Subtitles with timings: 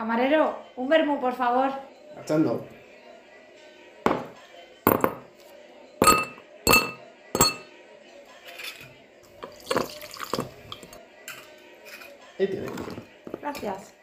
[0.00, 1.72] Camarero, un vermú, por favor.
[2.16, 2.66] Marchando.
[12.38, 12.66] Ahí tiene.
[13.42, 13.94] Gracias.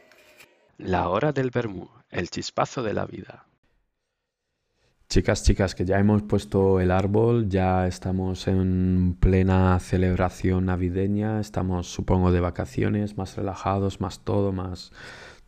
[0.77, 3.47] La hora del vermú, el chispazo de la vida.
[5.09, 11.87] Chicas, chicas, que ya hemos puesto el árbol, ya estamos en plena celebración navideña, estamos,
[11.87, 14.91] supongo, de vacaciones, más relajados, más todo, más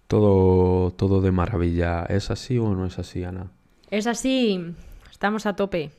[0.10, 2.04] todo, todo de maravilla.
[2.06, 3.52] ¿Es así o no es así, Ana?
[3.92, 4.74] Es así,
[5.12, 5.92] estamos a tope.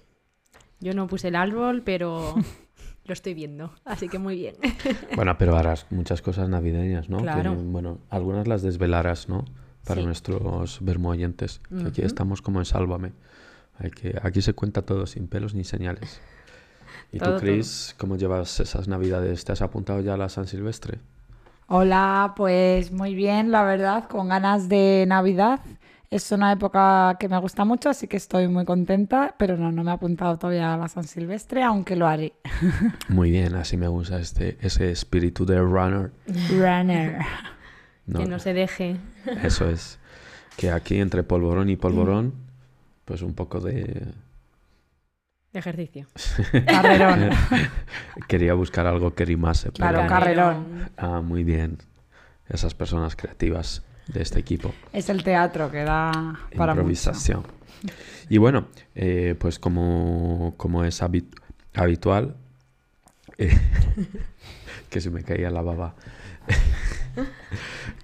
[0.80, 2.34] Yo no puse el árbol, pero
[3.04, 4.56] lo estoy viendo, así que muy bien.
[5.16, 7.18] Bueno, pero harás muchas cosas navideñas, ¿no?
[7.18, 7.54] Que, Claro.
[7.54, 9.44] bueno, algunas las desvelarás, ¿no?
[9.86, 10.06] Para Sí.
[10.06, 11.60] nuestros vermoyentes.
[11.86, 13.12] Aquí estamos como en Sálvame.
[14.22, 16.20] Aquí se cuenta todo sin pelos ni señales.
[17.12, 19.44] ¿Y Todo, tú, Cris, cómo llevas esas navidades?
[19.44, 20.98] ¿Te has apuntado ya a la San Silvestre?
[21.72, 25.60] Hola, pues muy bien, la verdad, con ganas de Navidad.
[26.10, 29.84] Es una época que me gusta mucho, así que estoy muy contenta, pero no, no
[29.84, 32.32] me he apuntado todavía a la San Silvestre, aunque lo haré.
[33.08, 36.10] Muy bien, así me gusta este, ese espíritu de runner.
[36.50, 37.18] Runner.
[38.04, 38.96] No, que no se deje.
[39.44, 40.00] Eso es.
[40.56, 42.34] Que aquí entre polvorón y polvorón,
[43.04, 44.08] pues un poco de...
[45.52, 46.06] de ejercicio.
[46.66, 47.30] Carrerón.
[48.28, 49.70] Quería buscar algo que rimase.
[49.72, 50.90] Claro, carrerón.
[50.96, 51.78] Ah, muy bien.
[52.48, 54.72] Esas personas creativas de este equipo.
[54.92, 56.10] Es el teatro que da
[56.56, 56.80] para mucho.
[56.82, 57.42] Improvisación.
[58.28, 61.28] Y bueno, eh, pues como, como es habi-
[61.74, 62.36] habitual,
[63.38, 63.56] eh,
[64.90, 65.94] que se me caía la baba.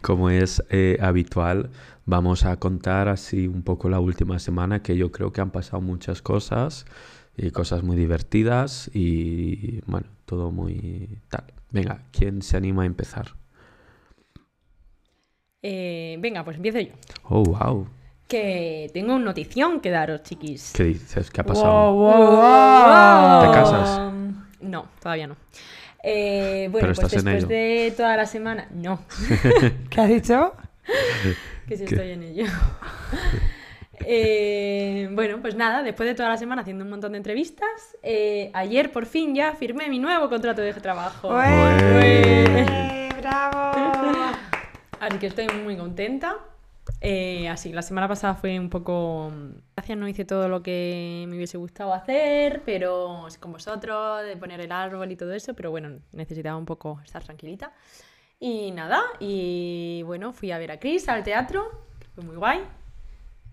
[0.00, 1.70] como es eh, habitual,
[2.06, 5.80] vamos a contar así un poco la última semana, que yo creo que han pasado
[5.80, 6.86] muchas cosas
[7.36, 11.44] y cosas muy divertidas y bueno, todo muy tal.
[11.70, 13.34] Venga, ¿quién se anima a empezar?
[15.62, 16.92] Eh, venga, pues empiezo yo.
[17.24, 17.88] Oh, wow.
[18.28, 20.72] Que tengo una notición que daros, chiquis.
[20.74, 21.30] ¿Qué dices?
[21.30, 21.92] ¿Qué ha Wow, pasado?
[21.92, 23.40] wow, wow.
[23.40, 24.12] ¿Te casas?
[24.60, 25.36] No, todavía no.
[26.02, 27.48] Eh, bueno, Pero pues estás en después ello.
[27.48, 28.68] de toda la semana.
[28.72, 29.00] No,
[29.90, 30.52] ¿Qué ha dicho?
[31.68, 31.94] que sí ¿Qué?
[31.94, 32.44] estoy en ello.
[34.04, 38.50] Eh, bueno, pues nada, después de toda la semana haciendo un montón de entrevistas, eh,
[38.54, 41.28] ayer por fin ya firmé mi nuevo contrato de trabajo.
[41.28, 43.08] ¡Ué!
[43.18, 43.72] ¡Bravo!
[45.00, 46.36] Así que estoy muy contenta.
[47.00, 49.32] Eh, así, la semana pasada fue un poco...
[49.74, 54.36] Gracias, no hice todo lo que me hubiese gustado hacer, pero es con vosotros, de
[54.36, 57.72] poner el árbol y todo eso, pero bueno, necesitaba un poco estar tranquilita.
[58.38, 62.60] Y nada, y bueno, fui a ver a Chris al teatro, que fue muy guay,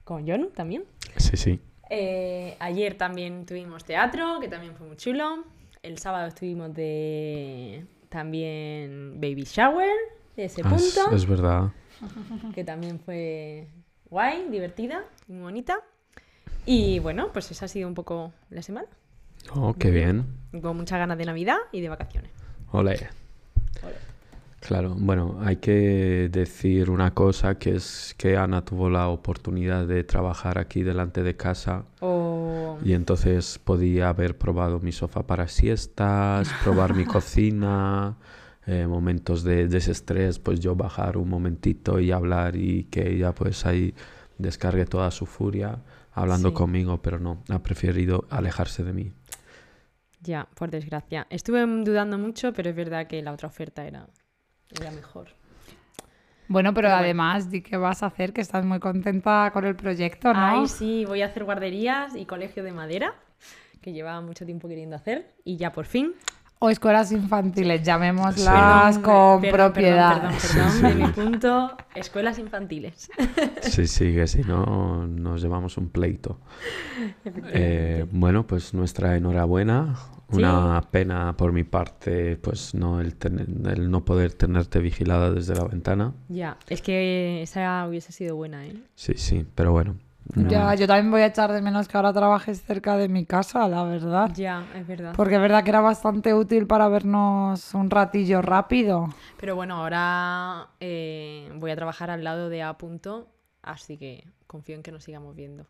[0.03, 0.83] con Jonu también.
[1.17, 1.59] Sí, sí.
[1.89, 5.43] Eh, ayer también tuvimos teatro, que también fue muy chulo.
[5.81, 9.89] El sábado estuvimos de también baby shower,
[10.35, 11.71] de ese Ah, es, punto es verdad.
[12.55, 13.67] que también fue
[14.09, 15.79] guay, divertida muy bonita.
[16.65, 18.87] Y bueno, pues esa ha sido un poco la semana.
[19.53, 20.25] Oh, qué bien.
[20.61, 22.31] Con muchas ganas de Navidad y de vacaciones.
[22.71, 23.09] Ole.
[24.65, 30.05] Claro, bueno, hay que decir una cosa que es que Ana tuvo la oportunidad de
[30.05, 36.49] trabajar aquí delante de casa O y entonces podía haber probado mi sofá para siestas,
[36.63, 38.15] probar mi cocina,
[38.65, 43.65] eh, momentos de desestrés, pues yo bajar un momentito y hablar y que ella pues
[43.65, 43.93] ahí
[44.37, 45.79] descargue toda su furia
[46.13, 46.55] hablando Sí.
[46.55, 49.11] conmigo, pero no, ha preferido alejarse de mí.
[50.21, 51.27] ya, por desgracia.
[51.29, 54.07] Estuve dudando mucho, pero es verdad que la otra oferta era,
[54.79, 55.27] era mejor.
[56.47, 57.03] Bueno, pero Pero bueno.
[57.03, 60.39] además, di que vas a hacer, que estás muy contenta con el proyecto, ¿no?
[60.61, 63.13] Ay, sí, voy a hacer guarderías y colegio de madera,
[63.81, 66.13] que llevaba mucho tiempo queriendo hacer, y ya por fin.
[66.59, 70.21] O escuelas infantiles, llamémoslas con perdón, propiedad.
[70.21, 73.09] Perdón, perdón, perdón, de mi punto, escuelas infantiles.
[73.61, 76.39] Sí, sí, que si no nos llevamos un pleito.
[77.55, 79.95] Eh, bueno, pues nuestra enhorabuena.
[80.37, 85.55] Una pena por mi parte, pues no el, tener- el no poder tenerte vigilada desde
[85.55, 86.13] la ventana.
[86.29, 88.75] Ya, es que esa hubiese sido buena, ¿eh?
[88.95, 89.95] Sí, sí, pero bueno.
[90.35, 90.49] no.
[90.49, 93.67] Ya, yo también voy a echar de menos que ahora trabajes cerca de mi casa,
[93.67, 94.31] la verdad.
[94.35, 95.13] Ya, es verdad.
[95.15, 99.09] Porque es verdad que era bastante útil para vernos un ratillo rápido.
[99.39, 102.77] Pero bueno, ahora eh, voy a trabajar al lado de A.
[102.77, 103.27] Punto,
[103.61, 105.67] así que confío en que nos sigamos viendo.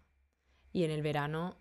[0.72, 1.56] Y en el verano...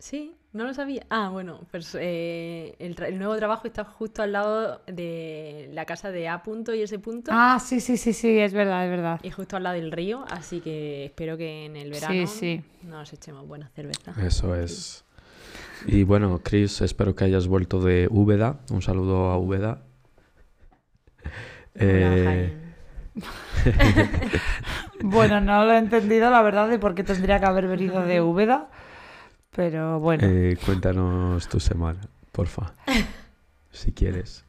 [0.00, 1.06] Sí, no lo sabía.
[1.10, 6.26] Ah, bueno, pues eh, el, nuevo trabajo está justo al lado de la casa de
[6.26, 6.42] A.
[6.42, 7.30] Punto y ese punto.
[7.34, 9.20] Ah, sí, sí, sí, sí, es verdad, es verdad.
[9.22, 12.64] Y justo al lado del río, así que espero que en el verano Sí, sí.
[12.82, 14.14] nos echemos buena cerveza.
[14.24, 15.04] Eso es.
[15.86, 18.60] Y bueno, Chris, espero que hayas vuelto de Úbeda.
[18.72, 19.82] Un saludo a Úbeda.
[21.74, 22.56] Eh.
[25.02, 28.20] Bueno, no lo he entendido, la verdad, de por qué tendría que haber venido de
[28.20, 28.68] Úbeda.
[29.54, 30.26] Pero bueno.
[30.26, 32.00] Eh, cuéntanos tu semana,
[32.32, 32.72] porfa.
[33.72, 34.44] Si quieres.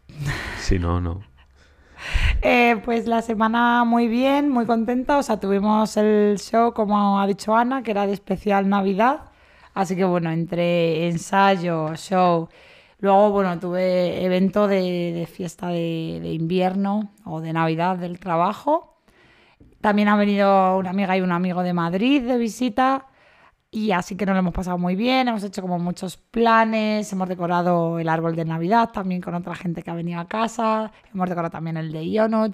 [0.57, 1.21] Si no, no.
[2.41, 5.19] Eh, pues la semana muy bien, muy contenta.
[5.19, 9.29] O sea, tuvimos el show, como ha dicho Ana, que era de especial Navidad.
[9.75, 12.49] Así que bueno, entre ensayo, show.
[12.99, 18.97] Luego, bueno, tuve evento de, de fiesta de, de invierno o de Navidad del trabajo.
[19.81, 23.05] También ha venido una amiga y un amigo de Madrid de visita.
[23.73, 27.29] Y así que nos lo hemos pasado muy bien, hemos hecho como muchos planes, hemos
[27.29, 31.29] decorado el árbol de Navidad también con otra gente que ha venido a casa, hemos
[31.29, 32.53] decorado también el de Ionut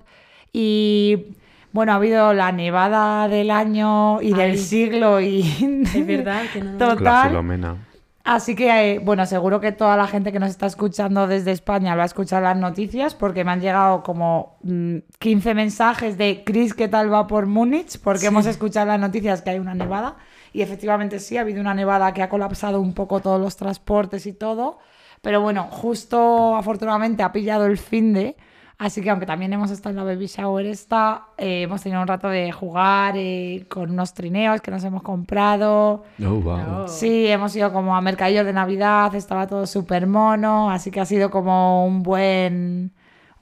[0.53, 1.35] y
[1.73, 5.41] bueno, ha habido la nevada del año y del siglo y
[5.95, 6.77] Es verdad que no.
[6.77, 7.03] Total.
[7.03, 7.75] La Filomena.
[8.23, 11.95] Así que, eh, bueno, seguro que toda la gente que nos está escuchando desde España
[11.95, 16.43] lo ha escuchado en las noticias porque me han llegado como mm, 15 mensajes de
[16.45, 17.99] Chris, ¿qué tal va por Múnich?
[18.01, 20.17] Porque hemos escuchado en las noticias que hay una nevada
[20.53, 24.25] y efectivamente sí, ha habido una nevada que ha colapsado un poco todos los transportes
[24.25, 24.79] y todo.
[25.21, 28.35] Pero bueno, justo afortunadamente ha pillado el fin de...
[28.79, 32.07] Así que aunque también hemos estado en la baby shower esta, eh, hemos tenido un
[32.07, 36.03] rato de jugar eh, con unos trineos que nos hemos comprado.
[36.23, 36.83] Oh, wow.
[36.83, 36.87] Oh.
[36.87, 41.05] Sí, hemos ido como a mercadillos de Navidad, estaba todo súper mono, así que ha
[41.07, 42.93] sido como un buen,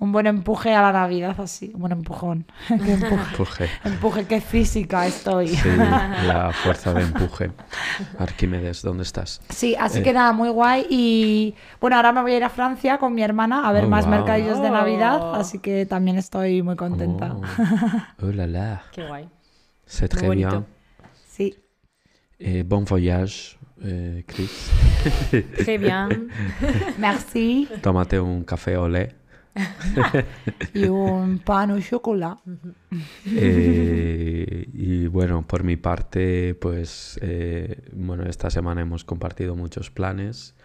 [0.06, 2.46] un buen empuje a la Navidad, así, un buen empujón.
[2.68, 3.69] Qué empuje, Empuje.
[3.84, 5.50] empuje, qué física estoy.
[5.50, 5.68] Sí,
[6.28, 7.52] la fuerza de empuje.
[8.18, 9.42] Arquímedes, ¿dónde estás?
[9.50, 10.04] Sí, así Eh.
[10.04, 10.86] que nada, muy guay.
[10.90, 13.90] Y bueno, ahora me voy a ir a Francia con mi hermana a ver Oh,
[13.90, 14.12] más wow.
[14.16, 15.36] mercadillos de Navidad, Oh.
[15.36, 17.34] así que también estoy muy contenta.
[17.36, 17.42] Oh,
[18.28, 18.84] oh la la.
[18.92, 19.28] Qué guay.
[19.86, 20.50] C'est très bonito.
[20.50, 20.66] bien.
[21.28, 21.56] Sí.
[22.40, 24.72] Eh, bon voyage, eh, Chris.
[25.66, 26.30] Qué bien.
[26.98, 27.68] Merci.
[27.81, 29.16] Tómate un café olé.
[30.74, 32.38] Y un pan au chocolat.
[33.36, 40.56] Eh, y bueno, por mi parte, pues eh, bueno, esta semana hemos compartido muchos planes.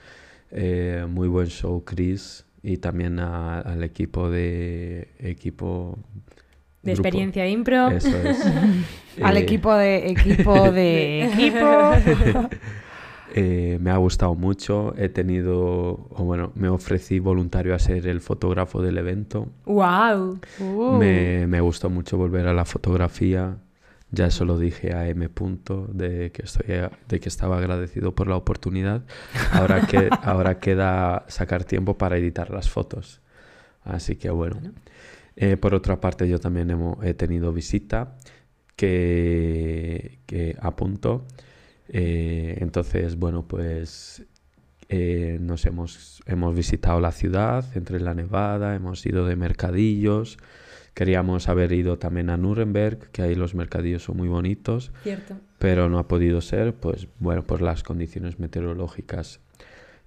[0.50, 5.98] Eh, muy buen show, Chris, y también a- al equipo de equipo
[6.82, 7.06] De grupo.
[7.08, 7.88] experiencia de impro.
[7.90, 8.38] Eso es.
[9.22, 12.48] Al equipo de equipo de equipo.
[13.34, 14.94] Eh, me ha gustado mucho.
[14.96, 19.48] He tenido, o bueno, me ofrecí voluntario a ser el fotógrafo del evento.
[19.66, 20.40] ¡Wow!
[20.58, 20.92] Uh.
[20.98, 23.56] Me, me gustó mucho volver a la fotografía.
[24.12, 25.28] Ya eso lo dije a M.
[25.28, 26.66] Punto, de que, estoy,
[27.08, 29.04] de que estaba agradecido por la oportunidad.
[29.52, 33.20] Ahora, que, ahora queda sacar tiempo para editar las fotos.
[33.84, 34.60] Así que bueno.
[35.36, 38.16] Eh, por otra parte, yo también hemo- he tenido visita
[38.74, 41.24] que, que apunto.
[41.92, 44.24] Eh, entonces, bueno, pues
[44.88, 50.38] eh, nos hemos, hemos visitado la ciudad entre la nevada, hemos ido de mercadillos.
[50.94, 55.36] Queríamos haber ido también a Nuremberg, que ahí los mercadillos son muy bonitos, Cierto.
[55.58, 59.40] pero no ha podido ser, pues bueno, por las condiciones meteorológicas.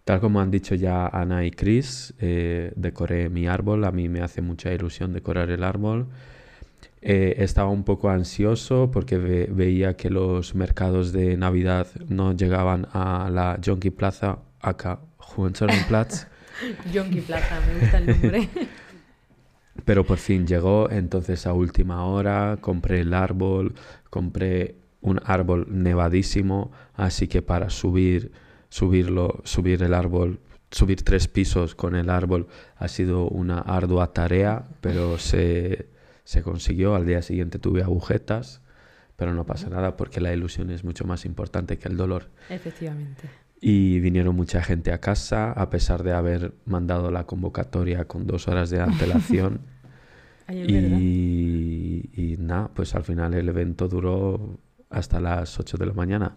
[0.03, 4.21] Tal como han dicho ya Ana y Chris, eh, decoré mi árbol, a mí me
[4.21, 6.07] hace mucha ilusión decorar el árbol.
[7.05, 12.87] Eh, estaba un poco ansioso porque ve- veía que los mercados de Navidad no llegaban
[12.93, 14.99] a la Jonky Plaza, acá,
[15.35, 16.27] Hohenzollernplatz.
[16.93, 18.49] Yonki Plaza, me gusta el nombre.
[19.85, 23.73] Pero por fin llegó, entonces a última hora compré el árbol,
[24.09, 28.31] compré un árbol nevadísimo, así que para subir,
[28.69, 30.39] subirlo, subir el árbol,
[30.71, 35.87] subir tres pisos con el árbol ha sido una ardua tarea, pero se,
[36.23, 36.95] se consiguió.
[36.95, 38.61] Al día siguiente tuve agujetas,
[39.15, 42.29] pero no pasa nada porque la ilusión es mucho más importante que el dolor.
[42.49, 43.29] Efectivamente.
[43.61, 48.47] Y vinieron mucha gente a casa, a pesar de haber mandado la convocatoria con dos
[48.47, 49.61] horas de antelación.
[50.49, 56.35] Y, y nada, pues al final el evento duró hasta las 8 de la mañana.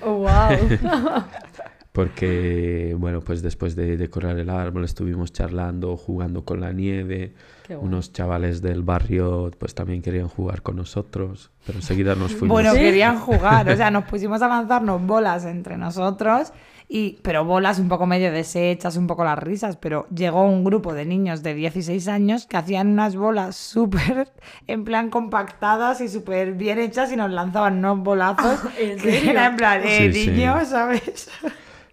[0.00, 0.28] Oh, wow.
[1.92, 7.34] Porque, bueno, pues después de decorar el árbol estuvimos charlando, jugando con la nieve.
[7.68, 7.80] Guay.
[7.82, 12.54] Unos chavales del barrio pues también querían jugar con nosotros, pero enseguida nos fuimos.
[12.54, 12.78] Bueno, ¿Sí?
[12.78, 16.52] querían jugar, o sea, nos pusimos a lanzarnos bolas entre nosotros,
[16.88, 20.94] y, pero bolas un poco medio deshechas, un poco las risas, pero llegó un grupo
[20.94, 24.30] de niños de 16 años que hacían unas bolas súper,
[24.66, 29.30] en plan, compactadas y súper bien hechas y nos lanzaban unos bolazos, ¿en que serio?
[29.32, 30.30] era en plan, eh, Sí, sí.
[30.30, 31.28] niños, ¿sabes?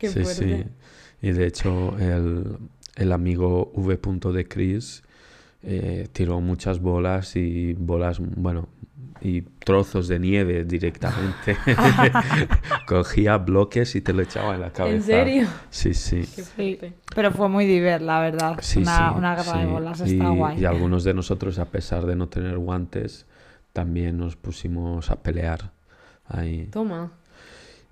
[0.07, 0.63] Qué sí, fuerte.
[0.63, 1.27] sí.
[1.27, 2.57] Y de hecho, el,
[2.95, 4.31] el amigo V.
[4.31, 5.03] de Chris
[5.63, 8.69] eh, tiró muchas bolas y bolas, bueno,
[9.21, 11.57] y trozos de nieve directamente.
[12.87, 14.95] Cogía bloques y te lo echaba en la cabeza.
[14.95, 15.47] ¿En serio?
[15.69, 16.27] Sí, sí.
[16.35, 16.93] Qué fuerte.
[17.15, 18.57] Pero fue muy divert, la verdad.
[18.61, 19.71] Sí, una, sí, una guerra de sí.
[19.71, 20.59] bolas, y, está guay.
[20.59, 23.25] y algunos de nosotros, a pesar de no tener guantes,
[23.73, 25.71] también nos pusimos a pelear
[26.27, 26.67] ahí.
[26.71, 27.11] Toma.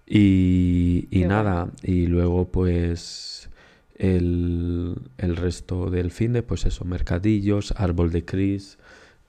[0.05, 3.49] Y, y nada, y luego pues
[3.95, 8.77] el, el resto del fin de, pues eso, mercadillos, árbol de Cris,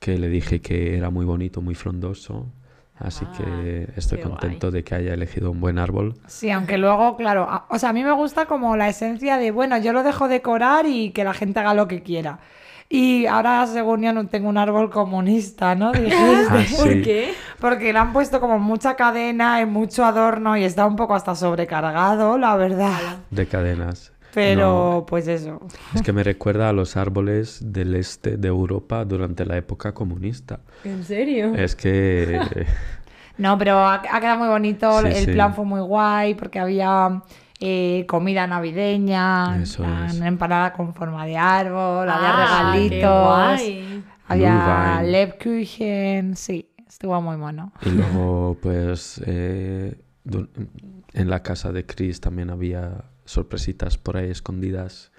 [0.00, 2.46] que le dije que era muy bonito, muy frondoso.
[2.96, 6.14] Así Ah, que estoy qué contento de que haya elegido un buen árbol.
[6.28, 9.50] Sí, aunque luego, claro, a- o sea, a mí me gusta como la esencia de,
[9.50, 12.38] bueno, yo lo dejo decorar y que la gente haga lo que quiera.
[12.88, 15.92] Y ahora, según yo, no tengo un árbol comunista, ¿no?
[15.92, 16.16] Dijiste.
[16.50, 16.74] Ah, sí.
[16.76, 17.34] ¿Por qué?
[17.60, 21.34] Porque le han puesto como mucha cadena y mucho adorno y está un poco hasta
[21.34, 22.98] sobrecargado, la verdad.
[23.30, 24.12] De cadenas.
[24.34, 24.60] Pero,
[24.96, 25.60] No, pues eso.
[25.94, 30.58] es que me recuerda a los árboles del este de Europa durante la época comunista.
[30.82, 31.54] ¿En serio?
[31.54, 32.40] Es que
[33.38, 35.32] No, pero ha, ha quedado muy bonito, Sí, el sí.
[35.32, 37.22] plan fue muy guay porque había
[37.60, 39.56] eh, comida navideña,
[40.24, 43.60] empanada con forma de árbol, había Ah, regalitos,
[44.28, 45.02] había.
[45.02, 47.72] Lebkuchen, sí, estuvo muy mono.
[47.82, 49.96] Y luego, pues, eh,
[51.12, 55.12] en la casa de Chris también había sorpresitas por ahí escondidas.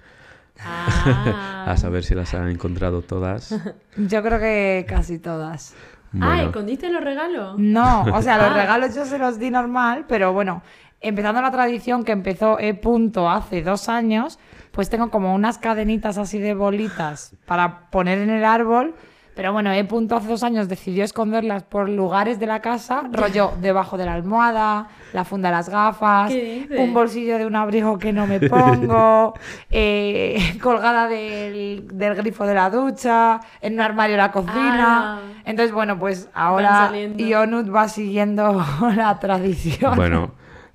[0.60, 1.64] Ah.
[1.66, 3.54] A saber si las han encontrado todas.
[3.96, 5.74] Yo creo que casi todas.
[6.14, 7.58] Ah, Bueno, ¿escondiste los regalos?
[7.58, 8.54] No, o sea, los Ah.
[8.54, 10.62] regalos yo se los di normal, pero bueno,
[11.08, 12.74] empezando la tradición que empezó E.
[12.74, 14.38] Punto hace dos años,
[14.72, 18.94] pues tengo como unas cadenitas así de bolitas para poner en el árbol.
[19.36, 19.84] Pero bueno, E.
[19.84, 24.14] Punto hace dos años decidió esconderlas por lugares de la casa, rollo debajo de la
[24.14, 26.32] almohada, la funda de las gafas,
[26.76, 29.34] un bolsillo de un abrigo que no me pongo,
[29.70, 35.18] eh, colgada del, del grifo de la ducha, en un armario de la cocina.
[35.18, 35.20] Ah.
[35.44, 36.90] Entonces, bueno, pues ahora.
[37.18, 38.64] Ionut va siguiendo
[38.96, 39.96] la tradición.
[39.96, 40.32] bueno,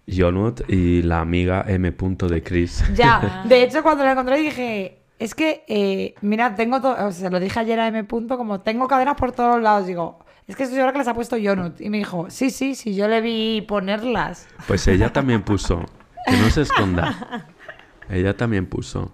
[0.08, 1.92] Jonut y la amiga M.
[1.92, 2.84] punto de Chris.
[2.96, 7.30] Ya, de hecho, cuando lo encontré dije, es que, eh, mira, tengo todo, o sea,
[7.30, 8.04] lo dije ayer a M.
[8.06, 11.14] Punto, como tengo cadenas por todos lados, digo, es que estoy segura que les ha
[11.14, 11.80] puesto Ionut.
[11.80, 14.48] Y me dijo, sí, sí, sí, yo le vi ponerlas.
[14.68, 15.86] Pues ella también puso,
[16.26, 17.48] que no se esconda.
[18.10, 19.14] Ella también puso.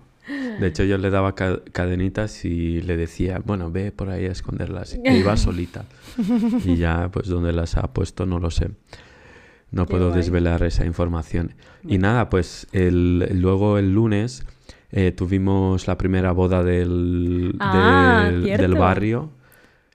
[0.60, 4.32] De hecho, yo le daba ca- cadenitas y le decía, bueno, ve por ahí a
[4.32, 4.98] esconderlas.
[5.06, 5.86] Y iba solita.
[6.66, 8.72] Y ya, pues, dónde las ha puesto, no lo sé.
[9.72, 10.18] No Qué puedo guay.
[10.18, 11.54] desvelar esa información.
[11.84, 14.46] Y nada, pues, el, luego el lunes
[14.92, 19.32] eh, tuvimos la primera boda del, Ah, del, barrio.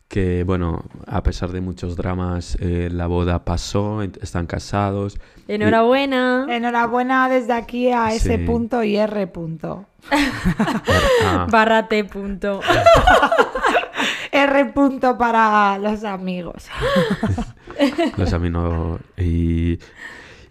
[0.09, 5.19] Que, bueno, a pesar de muchos dramas, eh, la boda pasó, están casados.
[5.49, 6.47] Enhorabuena.
[6.50, 8.17] Enhorabuena desde aquí a Sí.
[8.19, 8.38] S.
[8.41, 9.26] Punto y R.
[9.29, 9.87] Punto.
[11.25, 12.61] Ah, Barra T punto.
[14.33, 14.73] R.
[14.73, 16.67] Punto para los amigos.
[18.17, 19.01] los amigos.
[19.19, 19.79] Y,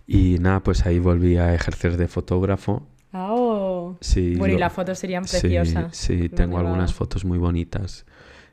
[0.08, 2.88] y nada, pues ahí volví a ejercer de fotógrafo.
[3.14, 3.98] Oh.
[4.00, 5.98] Sí, Bueno, y las fotos serían sí, preciosas.
[5.98, 8.06] Sí, Lo tengo algunas fotos muy bonitas.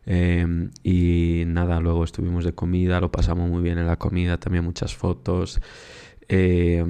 [0.06, 4.64] Eh, y nada, luego estuvimos de comida, lo pasamos muy bien en la comida, también
[4.64, 5.60] muchas fotos.
[6.28, 6.82] Eh,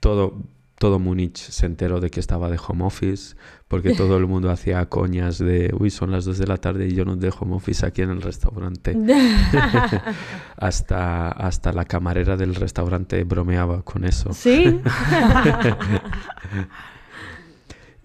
[0.00, 0.44] todo,
[0.80, 3.36] todo Múnich se enteró de que estaba de home office,
[3.68, 6.94] porque todo el mundo hacía coñas de, uy, son las 2 de la tarde y
[6.94, 8.96] yo no de home office aquí en el restaurante.
[10.56, 14.32] hasta, hasta la camarera del restaurante bromeaba con eso.
[14.32, 14.80] ¿Sí?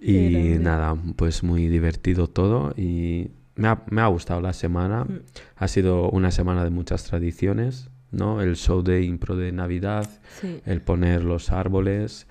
[0.02, 5.06] Y nada, pues muy divertido todo y me ha, me ha gustado la semana.
[5.06, 5.22] Mm.
[5.56, 8.42] Ha sido una semana de muchas tradiciones, ¿no?
[8.42, 10.10] El show de impro de Navidad,
[10.42, 10.60] Sí.
[10.66, 12.28] el poner los árboles,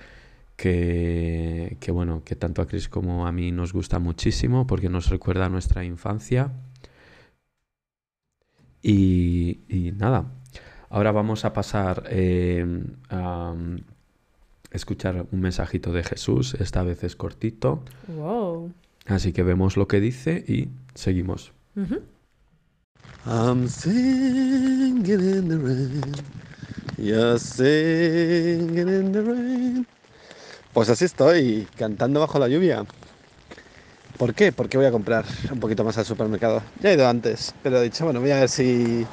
[0.57, 5.09] que, que bueno, que tanto a Chris como a mí nos gusta muchísimo porque nos
[5.11, 6.53] recuerda a nuestra infancia.
[8.83, 10.27] Y, y nada,
[10.91, 12.67] ahora vamos a pasar eh,
[13.09, 13.79] a um,
[14.71, 18.73] escuchar un mensajito de Jesús, esta vez es cortito, Wow.
[19.07, 21.53] así que vemos lo que dice y seguimos.
[23.27, 26.13] I'm singing in the rain.
[26.99, 29.87] You're singing in the rain.
[30.75, 32.85] Pues así estoy, cantando bajo la lluvia.
[34.19, 34.51] ¿Por qué?
[34.51, 36.65] Porque voy a comprar un poquito más al supermercado.
[36.81, 39.07] Ya he ido antes, pero he dicho, bueno, voy a ver si,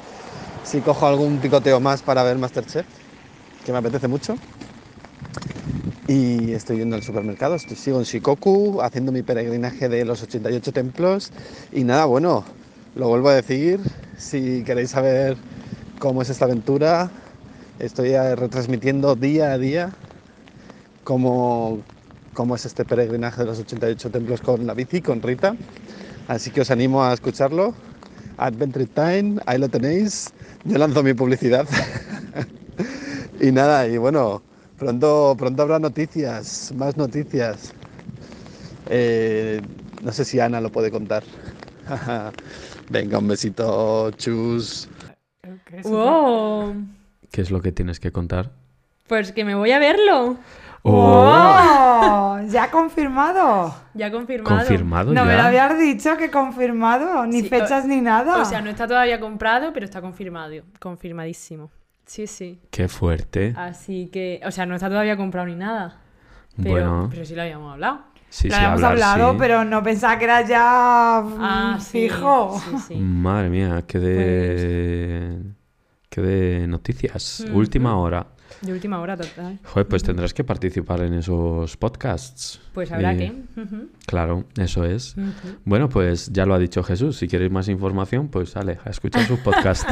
[0.64, 2.84] si cojo algún picoteo más para ver Masterchef,
[3.64, 4.36] que me apetece mucho.
[6.08, 10.72] Y estoy yendo al supermercado, estoy, sigo en Shikoku, haciendo mi peregrinaje de los 88
[10.72, 11.30] templos.
[11.70, 12.44] Y nada, bueno,
[12.96, 13.78] lo vuelvo a decir,
[14.18, 15.36] si queréis saber
[16.00, 17.12] cómo es esta aventura,
[17.78, 19.92] estoy retransmitiendo día a día
[21.04, 21.80] cómo,
[22.34, 25.54] cómo es este peregrinaje de los 88 templos con la bici, con Rita.
[26.28, 27.74] Así que os animo a escucharlo.
[28.38, 30.32] Adventure Time, ahí lo tenéis.
[30.64, 31.66] Yo lanzo mi publicidad.
[33.40, 34.42] y nada, y bueno,
[34.78, 37.72] pronto, pronto habrá noticias, más noticias.
[38.88, 39.60] Eh,
[40.02, 41.22] no sé si Ana lo puede contar.
[42.90, 44.88] Venga, un besito, chus.
[45.84, 46.74] ¡Wow!
[47.30, 48.52] ¿Qué es lo que tienes que contar?
[49.08, 50.36] Pues que me voy a verlo.
[50.84, 52.40] ¡Oh!
[52.48, 53.74] ¿Ya confirmado?
[53.94, 54.56] Ya confirmado.
[54.58, 55.30] ¿Confirmado No ya?
[55.30, 58.38] me lo habías dicho que confirmado, ni Sí, fechas o- ni nada.
[58.40, 60.62] O sea, no está todavía comprado, pero está confirmado.
[60.80, 61.70] Confirmadísimo.
[62.04, 62.60] Sí, sí.
[62.70, 63.54] Qué fuerte.
[63.56, 66.00] Así que, o sea, no está todavía comprado ni nada.
[66.56, 68.00] Pero, bueno, pero sí lo habíamos hablado.
[68.28, 69.36] sí, lo sí, habíamos hablar, hablado, sí.
[69.38, 72.08] pero no pensaba que era ya mm, Ah, sí.
[72.08, 72.60] fijo.
[72.70, 72.94] Sí, sí.
[72.96, 75.38] Madre mía, qué de...
[76.10, 77.40] qué de noticias.
[77.48, 77.56] Ujú.
[77.58, 78.26] Última hora.
[78.62, 79.58] De última hora, total.
[79.64, 82.60] Joder, pues tendrás que participar en esos podcasts.
[82.72, 83.32] Pues habrá que.
[84.06, 85.16] Claro, eso es.
[85.64, 87.16] Bueno, pues ya lo ha dicho Jesús.
[87.16, 89.86] Si queréis más información, pues sale a escuchar sus podcasts.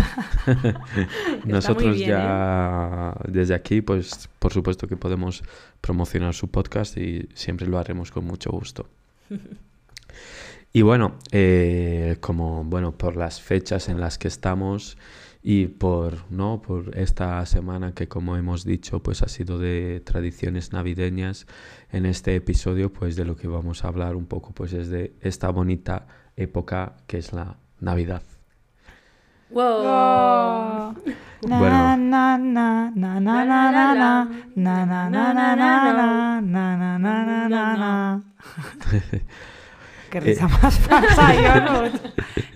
[1.44, 2.12] Nosotros bien, ¿eh?
[2.12, 5.42] ya desde aquí, pues por supuesto que podemos
[5.80, 8.86] promocionar su podcast y siempre lo haremos con mucho gusto.
[10.72, 14.96] Y bueno, eh, como bueno, por las fechas en las que estamos
[15.42, 20.72] y por no por esta semana que como hemos dicho pues ha sido de tradiciones
[20.72, 21.46] navideñas
[21.90, 25.14] en este episodio pues de lo que vamos a hablar un poco pues es de
[25.20, 26.06] esta bonita
[26.36, 28.22] época que es la Navidad.
[29.50, 29.64] Wow.
[29.64, 30.94] Oh.
[31.42, 31.96] Bueno.
[40.10, 41.32] Qué risa más falsa.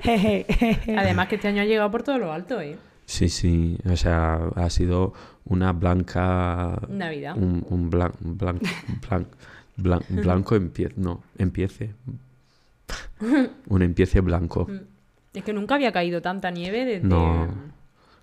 [0.98, 2.76] Además que este año ha llegado por todo lo alto, ¿eh?
[3.06, 5.12] Sí, sí, o sea, ha sido
[5.44, 7.36] una blanca Navidad.
[7.36, 8.60] un, un blan- blan-
[9.08, 9.26] blan-
[9.76, 11.94] blan- blanco empiece, no, empiece.
[13.66, 14.66] Un empiece blanco.
[15.34, 17.06] Es que nunca había caído tanta nieve desde...
[17.06, 17.74] No.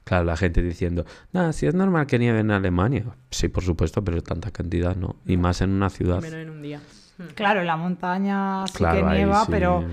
[0.04, 3.06] Claro, la gente diciendo, nada, si es normal que nieve en Alemania.
[3.30, 5.16] Sí, por supuesto, pero tanta cantidad no.
[5.28, 6.22] Y más en una ciudad.
[6.22, 6.80] Menos en un día.
[7.36, 9.51] Claro, en la montaña sí Claro, que nieva, sí.
[9.51, 9.84] pero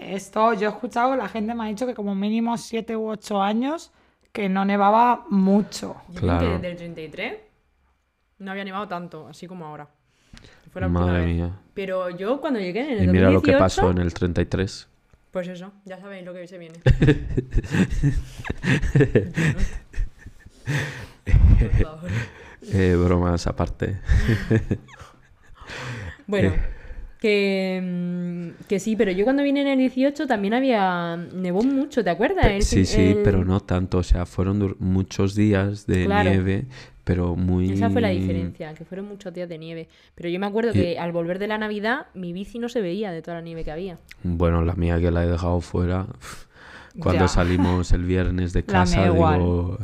[0.00, 3.42] esto yo he escuchado, la gente me ha dicho que como mínimo 7 u 8
[3.42, 3.92] años
[4.32, 5.96] que no nevaba mucho.
[6.08, 6.38] Yo Claro.
[6.38, 7.34] creo que desde el 33
[8.38, 9.88] no había nevado tanto, así como ahora.
[10.70, 11.34] Fue la Madre vez.
[11.36, 11.50] mía.
[11.72, 14.88] Pero yo cuando llegué en el Y mira lo que 2018, pasó en el 33.
[15.30, 16.78] Pues eso, ya sabéis lo que se viene.
[21.58, 22.10] Por favor.
[22.72, 24.00] Eh, bromas aparte.
[26.26, 26.60] Bueno, Eh.
[27.20, 31.16] que, mm, que sí, pero yo cuando vine en el 18 también había...
[31.16, 32.44] Nevó mucho, ¿te acuerdas?
[32.46, 33.98] El sí, sí, el- pero no tanto.
[33.98, 36.30] O sea, fueron muchos días de Claro.
[36.30, 36.66] nieve,
[37.04, 37.72] pero muy...
[37.72, 39.88] Esa fue la diferencia, que fueron muchos días de nieve.
[40.14, 42.80] Pero yo me acuerdo Y- que al volver de la Navidad, mi bici no se
[42.80, 43.98] veía de toda la nieve que había.
[44.22, 46.06] Bueno, la mía que la he dejado fuera.
[46.98, 47.28] Cuando Ya.
[47.28, 49.78] salimos el viernes de casa, digo,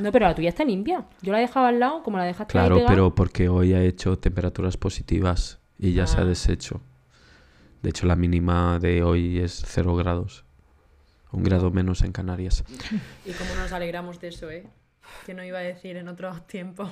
[0.00, 1.04] No, pero la tuya está limpia.
[1.22, 4.76] Yo la dejaba al lado, como la dejaste claro, pero porque hoy ha hecho temperaturas
[4.76, 6.26] positivas y ya se ha Ah.
[6.26, 6.80] deshecho.
[7.82, 10.44] De hecho, la mínima de hoy es 0 grados.
[11.32, 12.64] Un grado menos en Canarias.
[13.24, 14.66] Y cómo nos alegramos de eso, ¿eh?
[15.26, 16.90] Que no iba a decir en otros tiempos.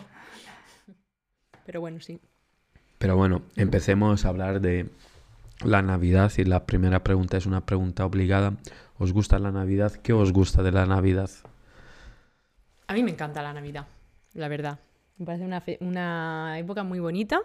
[1.67, 2.21] Pero bueno, sí.
[2.99, 4.89] Pero bueno, empecemos a hablar de
[5.65, 8.55] la Navidad y la primera pregunta es una pregunta obligada.
[8.99, 9.93] ¿Os gusta la Navidad?
[9.93, 11.31] ¿Qué os gusta de la Navidad?
[12.87, 13.87] A mí me encanta la Navidad,
[14.35, 14.79] la verdad.
[15.17, 17.41] Me parece una, fe- una época muy bonita.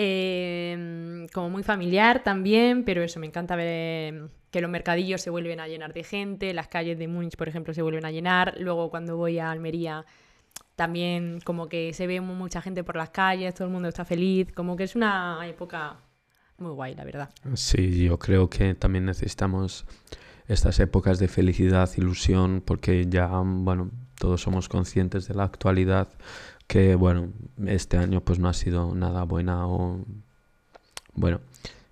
[0.00, 5.58] Eh, como muy familiar también, pero eso, me encanta ver que los mercadillos se vuelven
[5.58, 8.54] a llenar de gente, las calles de Múnich, por ejemplo, se vuelven a llenar.
[8.60, 10.06] Luego cuando voy a Almería,
[10.76, 14.04] también como que se ve mu- mucha gente por las calles, todo el mundo está
[14.04, 15.96] feliz, como que es una época
[16.58, 17.30] muy guay, la verdad.
[17.54, 19.84] Sí, yo creo que también necesitamos
[20.46, 26.08] estas épocas de felicidad, ilusión, porque ya, bueno, todos somos conscientes de la actualidad,
[26.68, 27.30] que, bueno,
[27.66, 29.98] este año pues no ha sido nada buena o...
[31.14, 31.40] Bueno,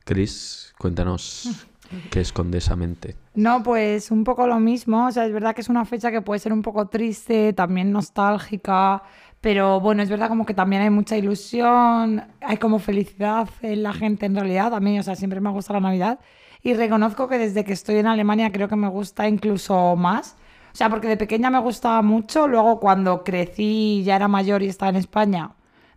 [0.05, 1.67] Chris, cuéntanos
[2.11, 3.17] qué esconde mente.
[3.35, 5.07] No, pues un poco lo mismo.
[5.07, 7.91] O sea, es verdad que es una fecha que puede ser un poco triste, también
[7.91, 9.03] nostálgica,
[9.41, 13.95] pero bueno, es verdad como que también hay mucha ilusión, hay como felicidad en la
[13.95, 14.75] gente en realidad.
[14.75, 16.21] A mí, o sea, siempre me gusta la Navidad
[16.63, 20.37] y reconozco que desde que estoy en Alemania creo que me gusta incluso más.
[20.77, 24.67] O sea, porque de pequeña me gustaba mucho, luego cuando crecí, ya era mayor y
[24.67, 25.53] estaba en España,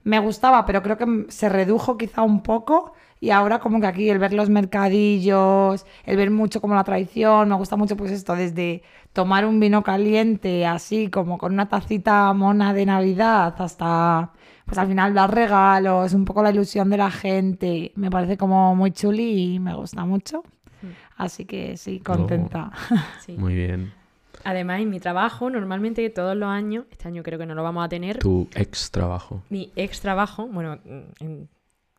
[0.06, 4.10] me gustaba, pero creo que se redujo quizá un poco y ahora como que aquí
[4.10, 8.36] el ver los mercadillos, el ver mucho como la tradición, me gusta mucho pues esto,
[8.38, 14.32] desde tomar un vino caliente así como con una tacita mona de Navidad hasta
[14.64, 18.76] pues al final dar regalos, un poco la ilusión de la gente, me parece como
[18.76, 20.42] muy chuli y me gusta mucho.
[21.18, 22.72] Así que sí, contenta.
[23.26, 23.36] Sí.
[23.38, 23.99] Muy bien.
[24.44, 27.86] Además, en mi trabajo, normalmente todos los años, este año creo que no lo vamos
[27.86, 29.44] a tener, Tu ex trabajo.
[29.50, 31.50] mi ex trabajo, bueno, mm, en-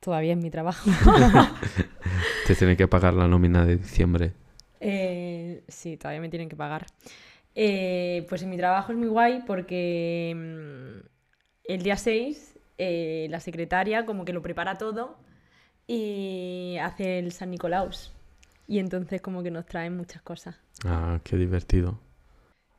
[0.01, 0.91] todavía es mi trabajo.
[2.47, 4.33] Te tiene que pagar la nómina de diciembre.
[4.81, 6.87] Eh, sí, todavía me tienen que pagar.
[7.55, 11.07] Eh, pues en mi trabajo es muy guay porque mm,
[11.65, 15.19] el día 6 eh, la secretaria como que lo prepara todo
[15.87, 18.13] y hace el San Nicolaus.
[18.67, 20.57] Y entonces como que nos traen muchas cosas.
[20.87, 21.99] Ah, qué divertido.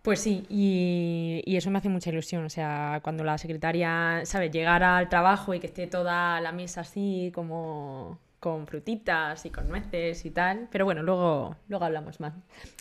[0.01, 2.45] Pues sí, y, eso me hace mucha ilusión.
[2.45, 4.51] O sea, cuando la secretaria, ¿sabes?
[4.51, 9.69] Llegar al trabajo y que esté toda la mesa así, como con frutitas y con
[9.69, 10.67] nueces y tal.
[10.71, 12.33] Pero bueno, luego, luego hablamos más.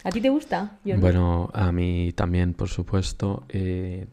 [0.05, 0.79] ¿A ti te gusta?
[0.85, 3.45] Bueno, a mí también, por supuesto.
[3.51, 4.07] eh,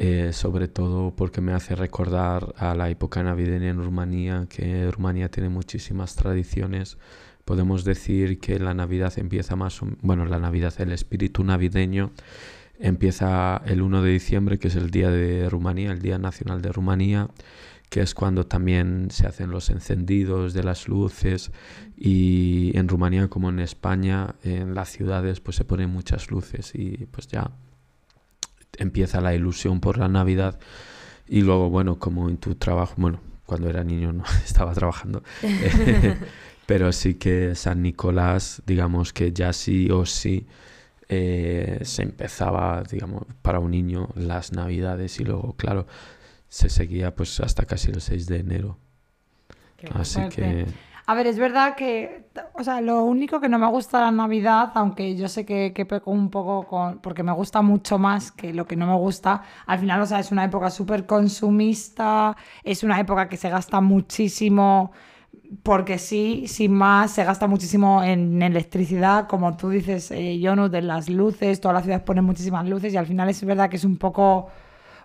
[0.00, 5.28] eh, sobre todo porque me hace recordar a la época navideña en Rumanía, que Rumanía
[5.28, 6.98] tiene muchísimas tradiciones.
[7.48, 12.10] Podemos decir que la Navidad empieza más, bueno, la Navidad, el espíritu navideño
[12.78, 16.72] empieza el 1 de diciembre, que es el día de Rumanía, el Día Nacional de
[16.72, 17.30] Rumanía,
[17.88, 21.50] que es cuando también se hacen los encendidos de las luces.
[21.96, 27.06] Y en Rumanía como en España, en las ciudades pues se ponen muchas luces y
[27.10, 27.50] pues ya
[28.76, 30.60] empieza la ilusión por la Navidad.
[31.26, 35.22] Y luego bueno, como en tu trabajo, bueno, cuando era niño no estaba trabajando,
[36.68, 40.46] pero sí que San Nicolás, digamos que ya sí o sí
[41.08, 45.86] eh, se empezaba, digamos, para un niño las Navidades y luego, claro,
[46.46, 48.78] se seguía pues hasta casi el 6 de enero.
[49.78, 50.36] Qué Así fuerte.
[50.36, 50.66] que
[51.06, 54.72] A ver, es verdad que, o sea, lo único que no me gusta la Navidad,
[54.74, 58.52] aunque yo sé que, que peco un poco con, porque me gusta mucho más que
[58.52, 62.82] lo que no me gusta, al final, o sea, es una época súper consumista, es
[62.82, 64.92] una época que se gasta muchísimo,
[65.62, 70.82] porque sí, sin más, se gasta muchísimo en electricidad, como tú dices, eh, Jonut, de
[70.82, 73.84] las luces, todas las ciudades ponen muchísimas luces y al final es verdad que es
[73.84, 74.48] un poco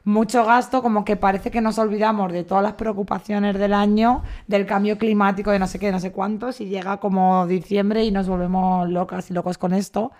[0.03, 4.65] mucho gasto, como que parece que nos olvidamos de todas las preocupaciones del año, del
[4.65, 8.27] cambio climático, de no sé qué, no sé cuántos, y llega como diciembre y nos
[8.27, 10.12] volvemos locas y locos con esto.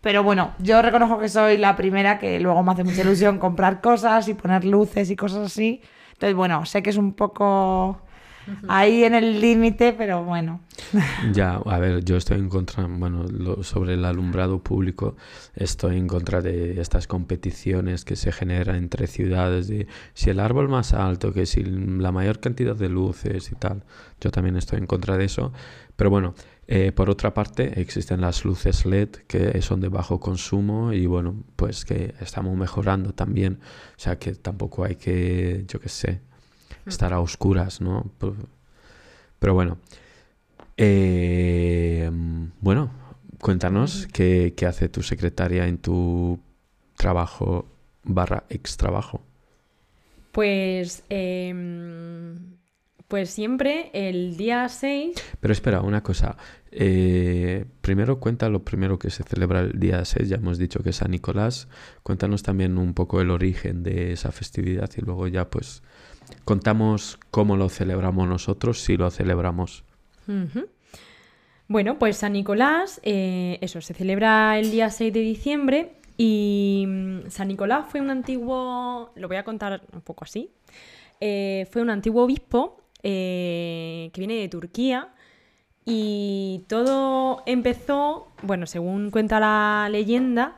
[0.00, 3.80] Pero bueno, yo reconozco que soy la primera que luego me hace mucha ilusión comprar
[3.80, 5.82] cosas y poner luces y cosas así.
[6.12, 8.00] Entonces, bueno, sé que es un poco
[8.68, 10.60] ahí en el límite, pero bueno.
[11.32, 15.16] Ya, a ver, yo estoy en contra, bueno, lo- sobre el alumbrado público,
[15.54, 20.68] estoy en contra de estas competiciones que se generan entre ciudades, de si el árbol
[20.68, 23.84] más alto, que si la mayor cantidad de luces y tal.
[24.20, 25.52] Yo también estoy en contra de eso.
[25.96, 26.34] Pero bueno,
[26.68, 31.42] eh, por otra parte, existen las luces LED que son de bajo consumo y bueno,
[31.56, 33.60] pues que estamos mejorando también.
[33.96, 36.20] O sea que tampoco hay que, yo qué sé,
[36.86, 38.10] estar a oscuras, ¿no?
[38.18, 39.78] Pero- bueno.
[40.76, 42.10] Eh,
[42.60, 42.90] bueno,
[43.40, 46.40] cuéntanos qué, qué hace tu secretaria en tu
[46.96, 47.66] trabajo
[48.04, 49.22] barra ex trabajo.
[50.32, 52.56] Pues, em,
[53.08, 56.36] pues siempre el día 6 Pero espera, una cosa.
[56.70, 60.90] Eh, primero cuenta lo primero que se celebra el día 6, ya hemos dicho que
[60.90, 61.68] es San Nicolás.
[62.02, 65.82] Cuéntanos también un poco el origen de esa festividad y luego ya pues
[66.44, 69.84] contamos cómo lo celebramos nosotros, si lo celebramos.
[71.68, 77.28] Bueno, pues San Nicolás, eh, eso, se celebra el día 6 de diciembre y mm,
[77.28, 80.50] San Nicolás fue un antiguo, lo voy a contar un poco así,
[81.20, 85.08] eh, fue un antiguo obispo eh, que viene de Turquía
[85.84, 90.56] y todo empezó, bueno, según cuenta la leyenda,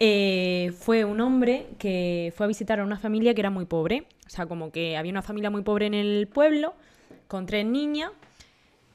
[0.00, 4.06] eh, fue un hombre que fue a visitar a una familia que era muy pobre,
[4.26, 6.74] o sea, como que había una familia muy pobre en el pueblo
[7.28, 8.10] con tres niñas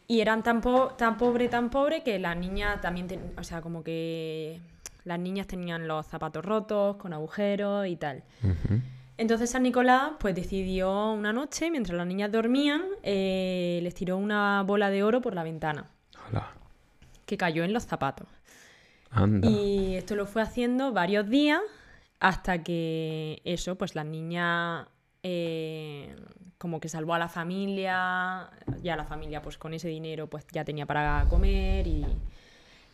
[0.07, 3.83] y eran tan, po- tan pobre, tan pobre que las niñas también, o sea, como
[3.83, 4.59] que
[5.03, 8.23] las niñas tenían los zapatos rotos, con agujeros y tal.
[9.17, 14.63] Entonces San Nicolás pues decidió una noche, mientras las niñas dormían, eh, les tiró una
[14.63, 15.85] bola de oro por la ventana,
[16.29, 16.49] Hola.
[17.25, 18.27] que cayó en los zapatos.
[19.43, 21.61] Y esto lo fue haciendo varios días
[22.19, 24.89] hasta que eso, pues la niña
[25.23, 26.15] eh,
[26.57, 28.49] como que salvó a la familia,
[28.81, 32.05] ya la familia pues con ese dinero pues ya tenía para comer y,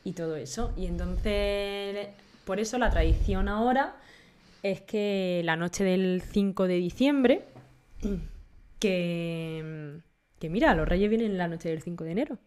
[0.03, 0.73] y todo eso.
[0.77, 2.09] Y entonces,
[2.45, 3.95] por eso la tradición ahora
[4.63, 7.45] es que la noche del 5 de diciembre,
[8.79, 9.99] que,
[10.39, 12.37] que mira, los reyes vienen la noche del 5 de enero.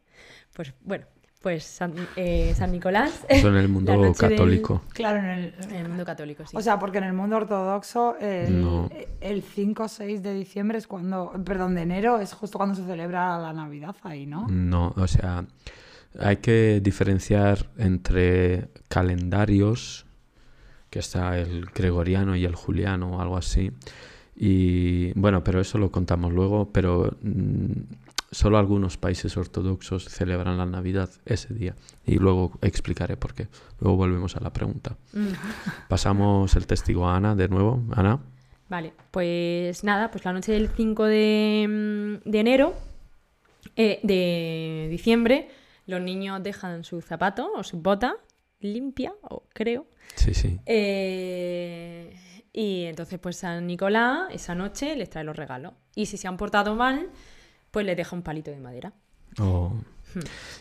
[0.53, 1.07] Pues bueno,
[1.45, 3.25] pues San, eh, San Nicolás.
[3.29, 4.83] Eso en el mundo del- católico.
[4.93, 6.57] Claro, en el, en el mundo católico, sí.
[6.57, 8.91] O sea, porque en el mundo ortodoxo el, No.
[9.21, 12.85] el 5 o 6 de diciembre es cuando, perdón, de enero es justo cuando se
[12.85, 14.49] celebra la Navidad ahí, ¿no?
[14.49, 15.45] No, o sea,
[16.19, 20.07] hay que diferenciar entre calendarios,
[20.91, 23.71] que está el gregoriano y el juliano o algo así.
[24.37, 27.73] Y bueno, pero eso lo contamos luego, pero mm,
[28.35, 31.77] solo algunos países ortodoxos celebran la Navidad ese día.
[32.05, 33.49] Y luego explicaré por qué.
[33.81, 34.97] Luego volvemos a la pregunta.
[35.13, 35.29] Mm.
[35.89, 37.83] Pasamos el testigo a Ana de nuevo.
[37.95, 38.21] Ana.
[38.69, 42.75] Vale, pues nada, pues la noche del 5 de, mm, de enero,
[43.77, 45.49] eh, de diciembre,
[45.87, 48.17] los niños dejan su zapato o su bota
[48.61, 49.87] limpia, o creo.
[50.17, 50.59] Sí, sí.
[50.67, 52.17] Eh,
[52.53, 55.75] y entonces, pues San Nicolás esa noche les trae los regalos.
[55.95, 57.11] Y si se han portado mal,
[57.75, 58.93] pues les deja un palito de madera.
[59.41, 59.73] Oh,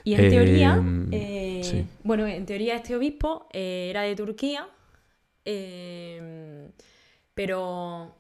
[0.04, 1.86] Y en teoría, Em, eh, sí.
[2.04, 4.67] bueno, en teoría este obispo eh, era de Turquía,
[5.45, 6.69] eh,
[7.36, 8.15] pero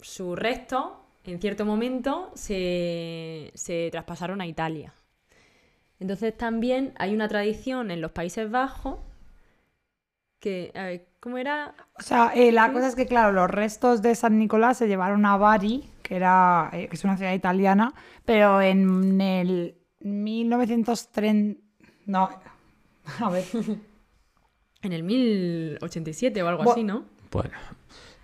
[0.00, 0.84] sus restos
[1.24, 4.94] en cierto momento se, se traspasaron a Italia.
[6.00, 8.98] Entonces también hay una tradición en los Países Bajos
[10.40, 11.74] que, a ver, ¿cómo era?
[11.98, 15.24] O sea, eh, la cosa es que, claro, los restos de San Nicolás se llevaron
[15.26, 21.60] a Bari, que, era, eh, que es una ciudad italiana, pero en el 1930...
[22.06, 22.28] No,
[23.20, 23.44] a ver.
[24.84, 27.04] En el 1087 o algo así, ¿no?
[27.30, 27.50] bueno.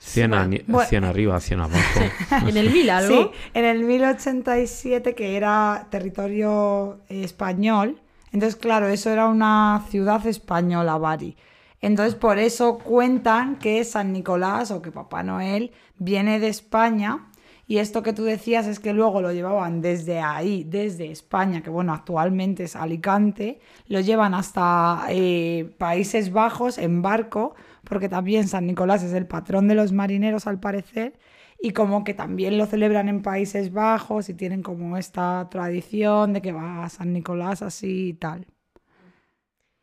[0.01, 0.89] 100, bueno, ani- bueno.
[0.89, 2.01] 100 arriba, 100 abajo.
[2.49, 3.23] En el 1000 algo.
[3.23, 8.01] Sí, en el 1087, que era territorio español.
[8.33, 11.37] Entonces, claro, eso era una ciudad española, Bari.
[11.81, 17.28] Entonces, por eso cuentan que San Nicolás o que Papá Noel viene de España.
[17.71, 21.69] Y esto que tú decías es que luego lo llevaban desde ahí, desde España, que
[21.69, 27.55] bueno, actualmente es Alicante, lo llevan hasta eh, Países Bajos en barco,
[27.85, 31.19] porque también San Nicolás es el patrón de los marineros al parecer,
[31.61, 36.41] y como que también lo celebran en Países Bajos y tienen como esta tradición de
[36.41, 38.47] que va a San Nicolás así y tal.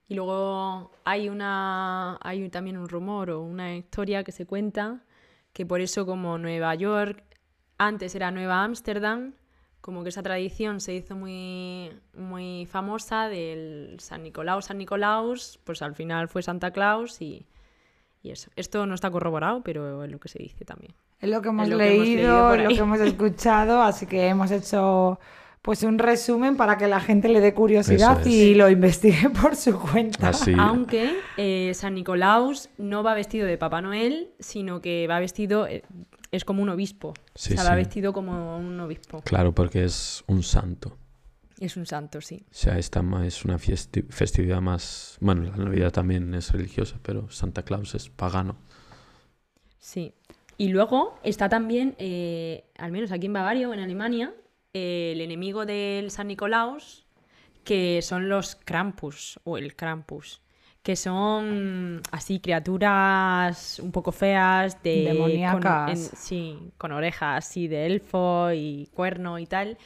[0.07, 5.03] Y luego hay una hay también un rumor o una historia que se cuenta
[5.53, 7.24] que por eso como Nueva York
[7.77, 9.33] antes era Nueva Ámsterdam,
[9.81, 15.81] como que esa tradición se hizo muy muy famosa del San Nicolau, San Nicolaus, pues
[15.81, 17.45] al final fue Santa Claus y,
[18.23, 18.49] y eso.
[18.55, 20.93] Esto no está corroborado, pero es lo que se dice también.
[21.19, 25.19] Es lo que hemos, que leído, es lo que hemos escuchado, así que hemos hecho
[25.65, 28.27] pues un resumen para que la gente le dé curiosidad es.
[28.27, 30.29] y lo investigue por su cuenta.
[30.29, 30.53] Así.
[30.55, 35.81] Aunque eh, San Nicolaus no va vestido de Papá Noel, sino que va vestido, eh,
[36.35, 37.13] es como un obispo.
[37.33, 37.75] Sí, o sea, va sí.
[37.77, 39.21] vestido como un obispo.
[39.21, 40.97] Claro, porque es un santo.
[41.59, 42.43] Es un santo, sí.
[42.49, 45.17] O sea, esta es una festividad más...
[45.21, 48.57] Bueno, la Navidad también es religiosa, pero Santa Claus es pagano.
[49.79, 50.13] Sí.
[50.57, 54.33] Y luego está también, eh, al menos aquí en Bavaria o en Alemania,
[54.73, 57.05] eh, el enemigo del San Nicolaus,
[57.63, 60.41] que son los Krampus o el Krampus,
[60.85, 65.61] que son así criaturas un poco feas, de Demoníacas.
[65.61, 69.79] Con, en- sí, con orejas así de elfo y cuerno y tal.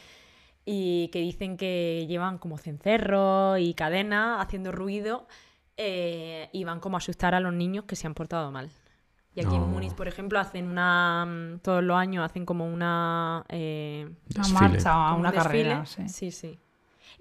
[0.65, 5.25] Y que dicen que llevan como cencerro y cadena haciendo ruido
[5.77, 8.69] eh, y van como a asustar a los niños que se han portado mal.
[9.35, 9.63] Y aquí No.
[9.63, 11.59] en Múnich, por ejemplo, hacen una.
[11.61, 13.45] Todos los años hacen como una.
[13.47, 16.09] eh, Una marcha, una un carrera, sí.
[16.09, 16.59] Sí, sí.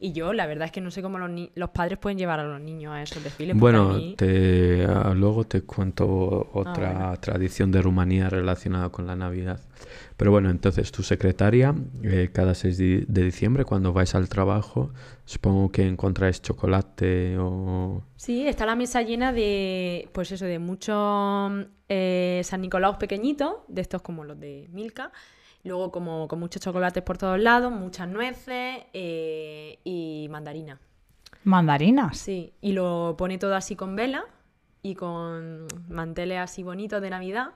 [0.01, 2.39] Y yo, la verdad es que no sé cómo los, ni- los padres pueden llevar
[2.39, 3.57] a los niños a esos desfiles.
[3.59, 7.17] Bueno, mí- te, ah, luego te cuento otra bueno.
[7.21, 9.61] tradición de Rumanía relacionada con la Navidad.
[10.17, 14.93] Pero bueno, entonces tu secretaria, eh, cada 6 di- de diciembre, cuando vais al trabajo,
[15.25, 18.03] supongo que encontráis chocolate o...
[18.17, 23.81] Sí, está la mesa llena de, pues eso, de muchos eh, San Nicolás pequeñitos, de
[23.81, 25.11] estos como los de Milka,
[25.69, 30.81] luego como con muchos chocolates por todos lados, muchas nueces eh, y mandarina.
[31.45, 32.17] Mandarinas.
[32.19, 34.25] Sí, y lo pone todo así con vela
[34.83, 37.51] y con manteles así bonitos de Navidad.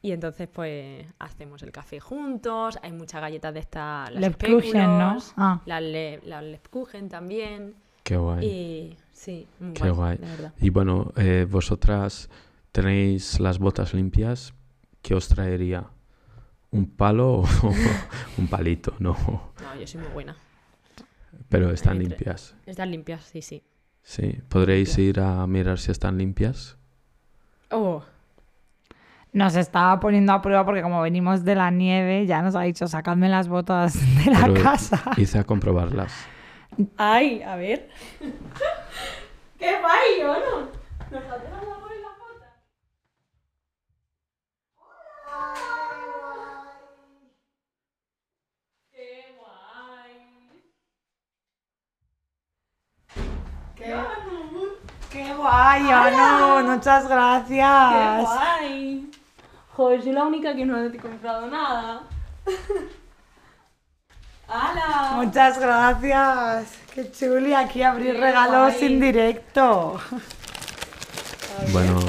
[0.00, 2.78] Y entonces, pues, hacemos el café juntos.
[2.82, 4.12] Hay muchas galletas de estas.
[4.12, 5.18] las Lebkuchen, ¿no?
[5.36, 5.60] Ah.
[5.66, 7.74] Las, le- las Lebkuchen también.
[8.04, 8.46] Qué guay.
[8.46, 10.18] Y sí, muy Qué guay.
[10.18, 10.52] la verdad.
[10.60, 12.30] Y bueno, eh, vosotras
[12.70, 14.54] tenéis las botas limpias.
[15.02, 15.88] ¿Qué os traería?
[16.70, 17.44] ¿Un palo o
[18.38, 18.94] un palito?
[18.98, 20.36] No, No, yo soy muy buena.
[21.48, 22.54] pero están limpias.
[22.66, 23.62] Están limpias, sí, sí.
[24.02, 26.76] Sí, ¿podréis ir a mirar si están limpias?
[27.70, 28.02] Oh,
[29.32, 32.86] Nos estaba poniendo a prueba porque como venimos de la nieve, ya nos ha dicho,
[32.88, 35.02] sacadme las botas de la Pero casa.
[35.16, 36.12] Id a comprobarlas.
[36.96, 37.90] ay, a ver.
[39.58, 40.60] ¡Qué guay, ¿o no?
[41.10, 42.54] Nos faltan las botas.
[55.10, 55.67] ¡Qué guay!
[55.86, 56.72] ¡Qué Anu!
[56.74, 58.20] Muchas ¡Qué gracias.
[58.22, 59.10] guay!
[59.76, 62.02] Joder, soy la única que no he comprado nada.
[64.48, 65.12] ¡Hala!
[65.16, 66.66] Muchas gracias.
[66.94, 68.86] Qué chuli aquí abrir Qué regalos guay.
[68.92, 70.00] en directo.
[71.72, 72.00] Bueno.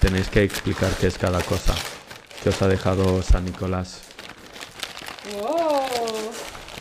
[0.00, 1.74] Tenéis que explicar qué es cada cosa.
[2.42, 4.02] ¿Qué os ha dejado San Nicolás?
[5.40, 5.85] ¡Wow!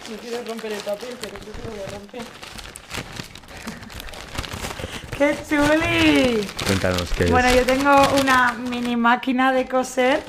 [0.09, 2.21] No quiero romper el papel, pero creo que lo voy a romper.
[5.17, 6.47] ¡Qué chuli!
[6.67, 7.55] Cuéntanos qué Bueno, es.
[7.55, 7.91] yo tengo
[8.21, 10.21] una mini máquina de coser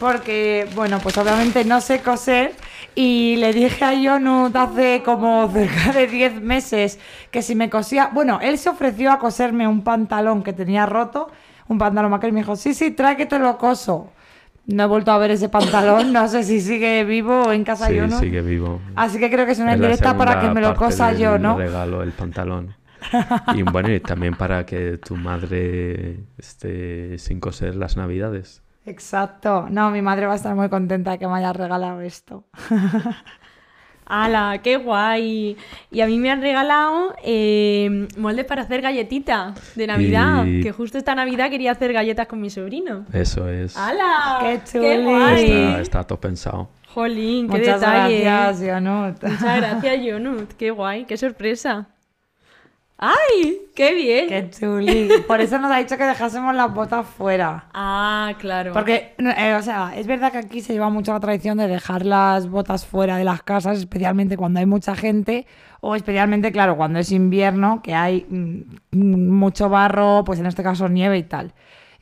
[0.00, 2.54] porque, bueno, pues obviamente no sé coser
[2.94, 6.98] y le dije a Yonut hace como cerca de 10 meses
[7.30, 11.30] que si me cosía, bueno, él se ofreció a coserme un pantalón que tenía roto,
[11.68, 14.10] un pantalón y me dijo, sí, sí, trae que te lo coso.
[14.72, 17.96] No he vuelto a ver ese pantalón, no sé si sigue vivo en casa Sí,
[17.96, 18.20] Yonut.
[18.20, 18.80] sigue vivo.
[18.94, 21.56] Así que creo que es una indirecta para que me lo cosa yo, ¿no?
[21.56, 22.74] regalo, el pantalón.
[23.54, 28.62] Y bueno, y también para que tu madre esté sin coser las navidades.
[28.84, 29.66] Exacto.
[29.70, 32.44] No, mi madre va a estar muy contenta de que me haya regalado esto.
[34.10, 34.60] ¡Hala!
[34.62, 35.56] ¡Qué guay!
[35.92, 40.44] Y a mí me han regalado eh, moldes para hacer galletitas de Navidad.
[40.46, 43.06] Y- Que justo esta Navidad quería hacer galletas con mi sobrino.
[43.12, 43.76] Eso es.
[43.76, 44.38] ¡Hala!
[44.40, 45.02] ¡Qué ¡Qué chuli!
[45.04, 45.44] guay!
[45.50, 46.68] Está, está todo pensado.
[46.92, 48.20] Jolín, qué Muchas detalle.
[48.22, 49.22] gracias, Yonut.
[49.22, 50.52] Muchas gracias, Yonut.
[50.54, 51.86] Qué guay, qué sorpresa.
[53.02, 53.56] ¡Ay!
[53.74, 54.28] ¡Qué bien!
[54.28, 55.08] Qué chuli.
[55.26, 57.64] Por eso nos ha dicho que dejásemos las botas fuera.
[57.72, 58.74] Ah, claro.
[58.74, 62.04] Porque, eh, o sea, es verdad que aquí se lleva mucho la tradición de dejar
[62.04, 65.46] las botas fuera de las casas, especialmente cuando hay mucha gente,
[65.80, 68.98] o especialmente, claro, cuando es invierno, que hay mm,
[69.30, 71.54] mucho barro, pues en este caso nieve y tal.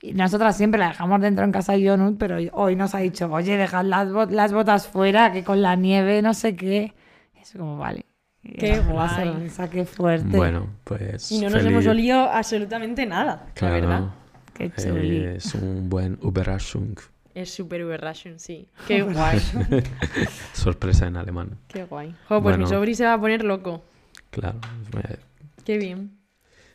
[0.03, 3.31] Y nosotras siempre la dejamos dentro en casa de Yonut, pero hoy nos ha dicho,
[3.33, 6.93] oye, dejad las, bot- las botas fuera, que con la nieve no sé qué.
[7.37, 8.05] Y eso como, vale.
[8.57, 9.29] Qué la guay.
[9.29, 10.37] sonrisa, qué fuerte.
[10.37, 11.31] Bueno, pues.
[11.33, 13.89] y no nos feliz- hemos olido absolutamente nada, la verdad.
[13.89, 14.13] Claro.
[14.55, 16.99] Qué eh, es un buen Überraschung.
[17.35, 18.69] Es super Überraschung, sí.
[18.89, 19.41] Qué guay,
[20.53, 21.59] Sorpresa en alemán.
[21.69, 22.15] qué guay.
[22.29, 23.85] Jo, pues mi sobri se va a poner loco.
[24.31, 24.59] Claro.
[25.65, 26.19] Qué bien.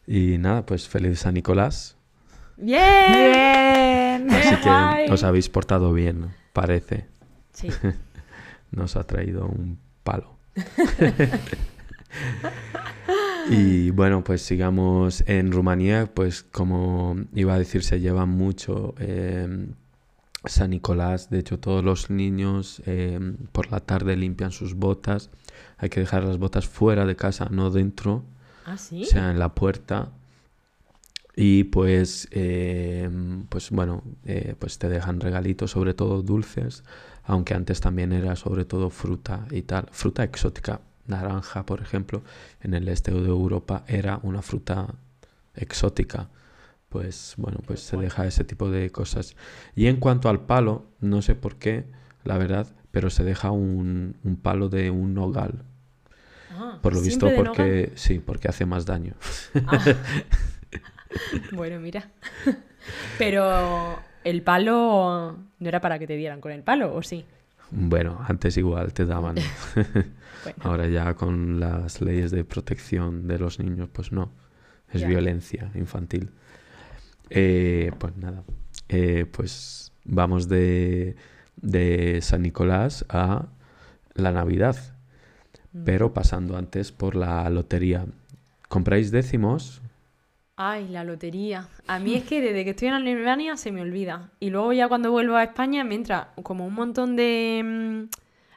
[0.08, 1.98] Y nada, pues feliz San Nicolás.
[2.56, 2.82] ¡Bien!
[3.12, 4.32] Bien.
[4.32, 5.06] Así ¡Qué guay!
[5.08, 7.08] que os habéis portado bien, parece.
[7.52, 7.70] Sí.
[8.72, 10.38] Nos ha traído un palo.
[13.50, 19.68] y bueno, pues sigamos en Rumanía, pues como iba a decir, se lleva mucho eh,
[20.46, 21.30] San Nicolás.
[21.30, 23.20] De hecho, todos los niños eh,
[23.52, 25.30] por la tarde limpian sus botas.
[25.78, 28.24] Hay que dejar las botas fuera de casa, no dentro,
[28.66, 29.04] ¿Ah, sí?
[29.04, 30.12] o sea, en la puerta.
[31.36, 33.10] Y pues, eh,
[33.50, 36.84] pues bueno, eh, pues te dejan regalitos, sobre todo dulces,
[37.26, 42.22] aunque antes también era sobre todo fruta y tal, fruta exótica, naranja, por ejemplo,
[42.62, 44.88] en el este de Europa era una fruta
[45.56, 46.30] exótica.
[46.90, 49.36] Pues bueno, pues se deja ese tipo de cosas.
[49.76, 51.86] Y en cuanto al palo, no sé por qué,
[52.24, 55.64] la verdad, pero se deja un, un palo de un nogal.
[56.52, 59.16] Ah, Por lo visto, ¿siempre de porque sí, porque hace más daño.
[59.66, 59.84] Ah.
[61.52, 62.12] bueno, mira.
[63.18, 67.26] Pero el palo no era para que te dieran con el palo, ¿o sí?
[67.72, 69.36] Bueno, antes igual te daban.
[70.44, 74.30] Bueno, Ahora ya con las leyes de protección de los niños, pues no.
[74.92, 76.32] Es violencia infantil.
[77.30, 78.44] Eh, pues nada.
[78.90, 81.16] Eh, pues vamos de,
[81.56, 83.46] de San Nicolás a
[84.16, 84.76] la Navidad.
[85.72, 85.84] Mm.
[85.86, 88.06] Pero pasando antes por la lotería.
[88.68, 89.83] ¿Compráis décimos?
[90.66, 91.68] Ay, la lotería.
[91.88, 94.30] A mí es que desde que estoy en Alemania se me olvida.
[94.40, 98.08] Y luego ya cuando vuelvo a España me entra como un montón de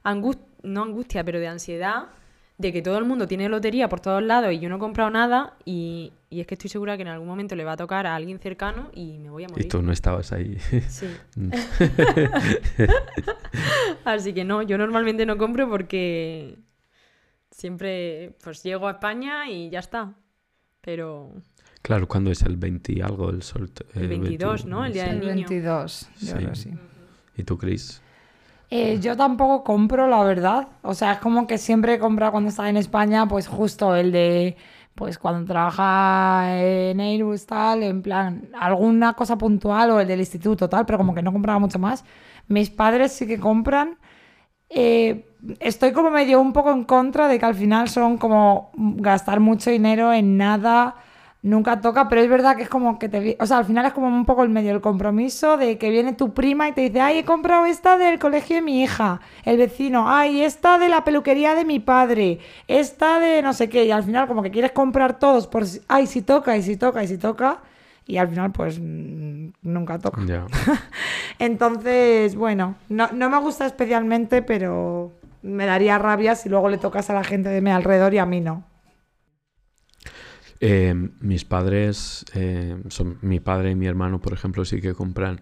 [0.05, 2.05] angustia, no angustia, pero de ansiedad
[2.59, 5.11] de que todo el mundo tiene lotería por todos lados y yo no he comprado
[5.11, 8.07] nada y, y es que estoy segura que en algún momento le va a tocar
[8.07, 9.69] a alguien cercano y me voy a Y morir.
[9.69, 10.57] tú no estabas ahí.
[10.89, 11.07] Sí.
[14.05, 16.57] Así que no, yo normalmente no compro porque
[17.51, 20.15] siempre pues llego a España y ya está.
[20.81, 21.33] Pero
[21.87, 23.31] claro, ¿cuándo es el 20 y algo?
[23.31, 24.85] El, sorte- El eh, 22, ¿no?
[24.85, 25.11] El día sí.
[25.11, 25.47] del El niño.
[25.49, 26.33] 22, yo Sí.
[26.35, 26.71] creo sí.
[27.37, 28.03] ¿Y tú, Chris?
[28.71, 30.69] Eh, yo tampoco compro, la verdad.
[30.83, 34.11] O sea, es como que siempre he comprado cuando estaba en España, pues justo el
[34.11, 34.57] de,
[34.97, 40.69] pues cuando trabaja en Airbus, tal, en plan, alguna cosa puntual o el del instituto,
[40.69, 42.05] tal, pero como que no compraba mucho más.
[42.49, 43.97] Mis padres sí que compran.
[44.69, 45.29] Eh,
[45.61, 49.71] estoy como medio un poco en contra de que al final son como gastar mucho
[49.71, 50.97] dinero en nada
[51.43, 53.37] nunca toca, pero es verdad que es como que te...
[53.41, 56.13] O sea, al final es como un poco el medio el compromiso de que viene
[56.13, 59.57] tu prima y te dice, ay, he comprado esta del colegio de mi hija, el
[59.57, 63.91] vecino, ay, esta de la peluquería de mi padre, esta de no sé qué, y
[63.93, 67.05] al final como que quieres comprar todos por, si- ay, si toca, y si toca,
[67.05, 67.59] y si toca,
[68.09, 70.25] y al final pues mm, nunca toca.
[70.25, 70.47] Ya.
[71.39, 75.13] Entonces, bueno, no, no me gusta especialmente, pero
[75.43, 78.27] me daría rabia si luego le tocas a la gente de mi alrededor y a
[78.27, 78.65] mí no.
[80.61, 85.41] Eh, mis padres, eh, son, mi padre y mi hermano, por ejemplo, sí que compran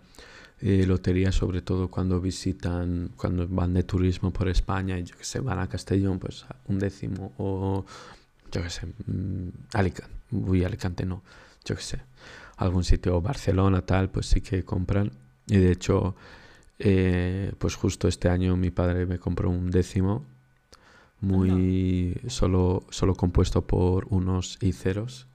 [0.61, 5.25] eh, lotería, sobre todo cuando visitan, cuando van de turismo por España y yo que
[5.25, 7.85] sé, van a Castellón, pues un décimo o
[8.51, 11.23] yo que sé, mm, Alicante, uy, Alicante no,
[11.65, 12.01] yo que sé,
[12.57, 15.13] algún sitio, Barcelona, tal, pues sí que compran.
[15.47, 16.15] Y de hecho,
[16.79, 20.25] eh, pues justo este año mi padre me compró un décimo
[21.21, 25.27] muy solo, solo compuesto por unos y ceros.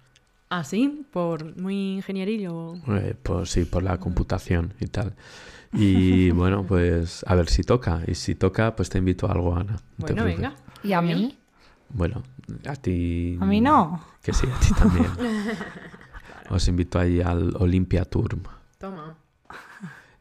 [0.49, 2.75] Ah, sí, por muy ingenierillo.
[2.87, 5.15] Eh, pues sí, por la computación y tal.
[5.73, 8.01] Y bueno, pues a ver si toca.
[8.07, 9.77] Y si toca, pues te invito a algo, Ana.
[9.97, 10.55] Bueno, venga.
[10.83, 11.37] ¿Y a mí?
[11.89, 12.23] Bueno,
[12.67, 13.37] a ti.
[13.39, 14.03] A mí no.
[14.23, 15.07] Que sí, a ti también.
[16.49, 18.39] Os invito ahí al Olympia Tour.
[18.79, 19.15] Toma.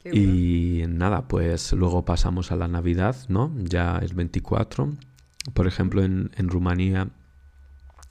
[0.02, 0.24] Qué bueno.
[0.26, 3.50] Y nada, pues luego pasamos a la Navidad, ¿no?
[3.56, 4.92] Ya el 24.
[5.54, 7.08] Por ejemplo, en, en Rumanía,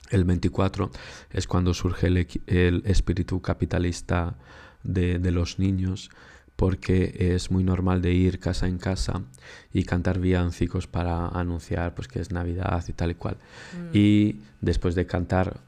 [0.09, 0.89] el 24
[1.31, 4.35] es cuando surge el, equi- el espíritu capitalista
[4.83, 6.09] de, de los niños,
[6.55, 9.21] porque es muy normal de ir casa en casa
[9.73, 13.38] y cantar villancicos para anunciar pues, que es Navidad y tal y cual.
[13.73, 13.89] Mm.
[13.95, 15.59] Y después de cantar,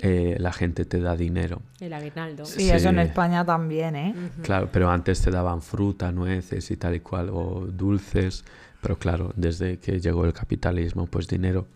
[0.00, 1.62] eh, la gente te da dinero.
[1.78, 2.44] El aguinaldo.
[2.46, 2.98] Sí, eso en.
[2.98, 4.14] España también, ¿eh?
[4.42, 8.44] Claro, pero antes te daban fruta, nueces y tal y cual, o dulces.
[8.84, 11.66] Pero claro, desde que llegó el capitalismo, pues dinero.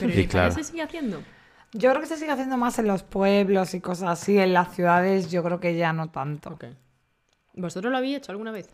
[0.00, 0.50] Pero Y claro.
[0.50, 1.22] se sigue haciendo.
[1.72, 4.38] Yo creo que se sigue haciendo más en los pueblos y cosas así.
[4.38, 6.50] En las ciudades yo creo que ya no tanto.
[6.50, 6.64] Ok.
[7.54, 8.68] ¿Vosotros lo habéis hecho alguna vez?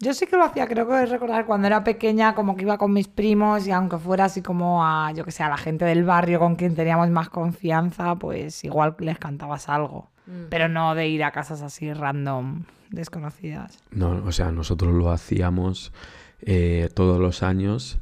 [0.00, 2.76] Yo sí que lo hacía, creo que es recordar cuando era pequeña, como que iba
[2.76, 5.84] con mis primos y aunque fuera así como a, yo que sé, a la gente
[5.84, 10.10] del barrio con quien teníamos más confianza, pues igual les cantabas algo.
[10.26, 10.46] Mm.
[10.50, 13.78] Pero no de ir a casas así random, desconocidas.
[13.92, 15.92] No, o sea, nosotros lo hacíamos
[16.40, 17.98] eh, todos los años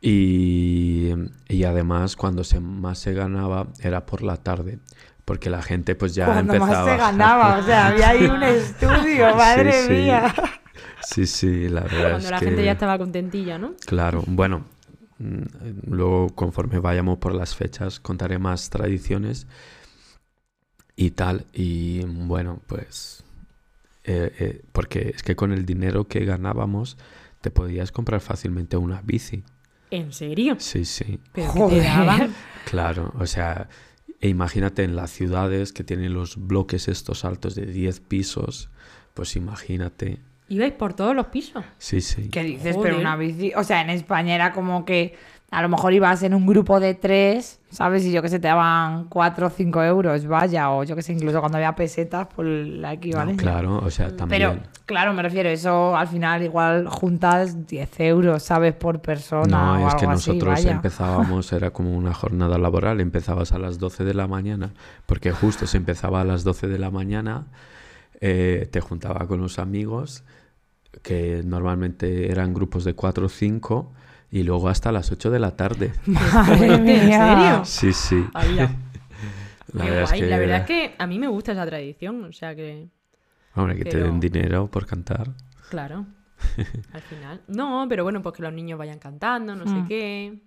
[0.00, 1.10] y,
[1.48, 4.78] y además cuando se, más se ganaba era por la tarde,
[5.24, 6.84] porque la gente pues ya Cuando empezaba...
[6.84, 9.92] más se ganaba, o sea, había ahí un estudio, madre Sí, sí.
[9.92, 10.34] mía.
[11.04, 12.44] Sí, sí, la verdad Cuando es la que...
[12.46, 13.74] gente ya estaba contentilla, ¿no?
[13.86, 14.64] Claro, bueno,
[15.18, 15.42] mm,
[15.88, 19.46] luego conforme vayamos por las fechas contaré más tradiciones
[20.96, 21.46] y tal.
[21.52, 23.24] Y bueno, pues,
[24.04, 26.96] eh, eh, porque es que con el dinero que ganábamos
[27.42, 29.44] te podías comprar fácilmente una bici.
[29.90, 30.56] ¿En serio?
[30.58, 32.34] Sí, sí, ¿Pero qué te daban?
[32.64, 33.12] claro.
[33.18, 33.68] O sea,
[34.20, 38.70] e imagínate en las ciudades que tienen los bloques estos altos de 10 pisos,
[39.12, 40.20] pues imagínate.
[40.48, 41.62] Ibais por todos los pisos.
[41.76, 42.30] Sí, sí.
[42.30, 42.76] ¿Qué dices?
[42.76, 42.92] Joder.
[42.92, 43.52] Pero una bici.
[43.54, 45.14] O sea, en España era como que
[45.52, 48.04] a lo mejor ibas en un grupo de tres, ¿sabes?
[48.06, 50.70] Y yo que sé, te daban cuatro o cinco euros, vaya.
[50.70, 53.42] O yo que sé, incluso cuando había pesetas, por la No, equivalencia.
[53.42, 54.28] claro, o sea, también.
[54.50, 58.72] Pero, claro, me refiero, eso al final igual juntas 10 euros, ¿sabes?
[58.74, 59.46] Por persona.
[59.76, 63.78] No, o es que algo nosotros empezábamos, era como una jornada laboral, empezabas a las
[63.78, 64.72] 12 de la mañana,
[65.04, 67.44] porque justo se empezaba a las 12 de la mañana,
[68.22, 70.24] eh, te juntaba con los amigos,
[71.02, 73.92] que normalmente eran grupos de 4 o 5,
[74.32, 75.92] y luego hasta las 8 de la tarde.
[76.06, 77.64] Madre ¿En serio?
[77.64, 78.24] Sí, sí.
[79.74, 80.20] La Qué verdad, es guay.
[80.20, 82.88] que, La verdad es que a mí me gusta esa tradición, o sea que,
[83.54, 85.30] hombre, que te den dinero por cantar.
[85.70, 86.04] claro,
[86.92, 87.40] al final.
[87.48, 89.86] No, pero bueno, pues que los niños vayan cantando, no sé Mm.
[89.86, 90.42] qué.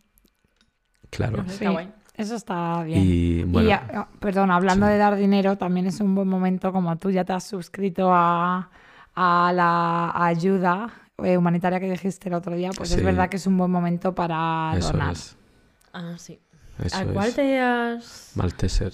[1.10, 1.38] Claro.
[1.38, 1.90] No sé, Sí, está guay.
[2.16, 3.02] eso está bien.
[3.04, 4.92] Y bueno, Y, ah, perdón, hablando sí.
[4.92, 8.70] de dar dinero, también es un buen momento, como tú ya te has suscrito a,
[9.16, 10.90] a la ayuda
[11.24, 12.96] eh, humanitaria que dijiste el otro día, pues Sí.
[12.96, 15.14] es verdad que es un buen momento para eso donar.
[15.14, 15.36] es.
[15.94, 16.40] Ah, sí.
[16.84, 17.36] Eso ¿A cuál es.
[17.36, 18.32] te has...?
[18.36, 18.94] Malteser.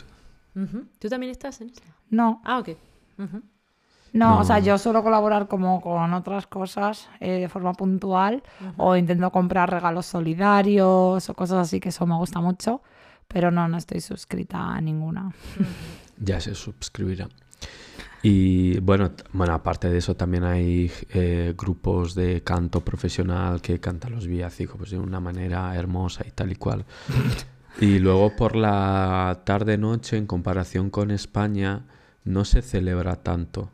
[1.00, 1.84] ¿Tú también estás en esta?
[2.10, 2.70] No, Ah, ok.
[4.14, 8.44] No, o sea, yo suelo colaborar como con otras cosas eh, de forma puntual
[8.76, 12.82] o intento comprar regalos solidarios o cosas así que eso me gusta mucho,
[13.30, 15.32] pero no, no estoy suscrita a ninguna.
[16.18, 17.30] ya se suscribirá.
[18.24, 24.12] Y bueno, bueno, aparte de eso también hay eh, grupos de canto profesional que cantan
[24.14, 26.86] los villancicos pues, de una manera hermosa y tal y cual.
[27.80, 31.86] y luego por la tarde-noche, en comparación con España,
[32.24, 33.72] no se celebra tanto.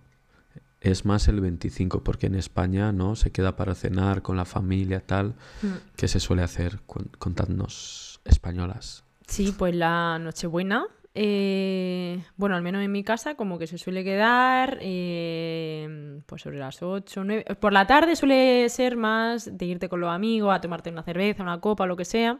[0.79, 5.01] Es más el 25, porque en España no se queda para cenar con la familia,
[5.05, 5.67] tal, Mm.
[5.97, 6.79] que se suele hacer.
[6.85, 9.03] Con- Contadnos españolas.
[9.27, 10.85] Sí, pues la Nochebuena
[11.19, 16.59] eh, bueno, al menos en mi casa, como que se suele quedar eh, pues sobre
[16.59, 17.55] las 8, 9.
[17.59, 21.41] Por la tarde suele ser más de irte con los amigos a tomarte una cerveza,
[21.41, 22.39] una copa, lo que sea.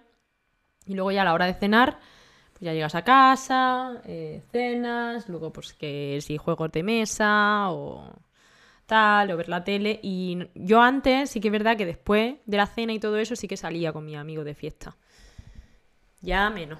[0.86, 1.98] Y luego ya a la hora de cenar,
[2.54, 8.14] pues ya llegas a casa, eh, cenas, luego pues que si juegos de mesa o
[8.86, 10.00] tal, o ver la tele.
[10.04, 13.36] Y yo antes sí que es verdad que después de la cena y todo eso
[13.36, 14.96] sí que salía con mis amigos de fiesta.
[16.22, 16.80] Ya menos.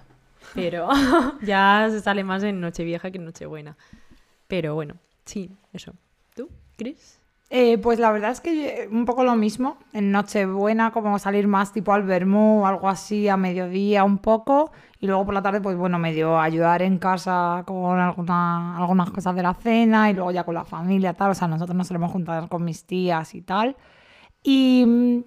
[0.54, 0.90] Pero
[1.42, 3.78] ya se sale más en Nochevieja que en Nochebuena.
[4.48, 4.96] Pero bueno,
[5.26, 5.94] sí, eso.
[6.36, 7.20] ¿Tú, Chris?
[7.50, 9.78] Eh, pues la verdad es que un poco lo mismo.
[9.94, 14.72] En Nochebuena, como salir más tipo al vermú o algo así a mediodía un poco.
[15.00, 19.36] Y luego por la tarde, pues bueno, medio ayudar en casa con alguna, algunas cosas
[19.36, 21.32] de la cena y luego ya con la familia, tal.
[21.32, 23.78] O sea, nosotros nos solemos juntar con mis tías y tal.
[24.44, 25.24] Y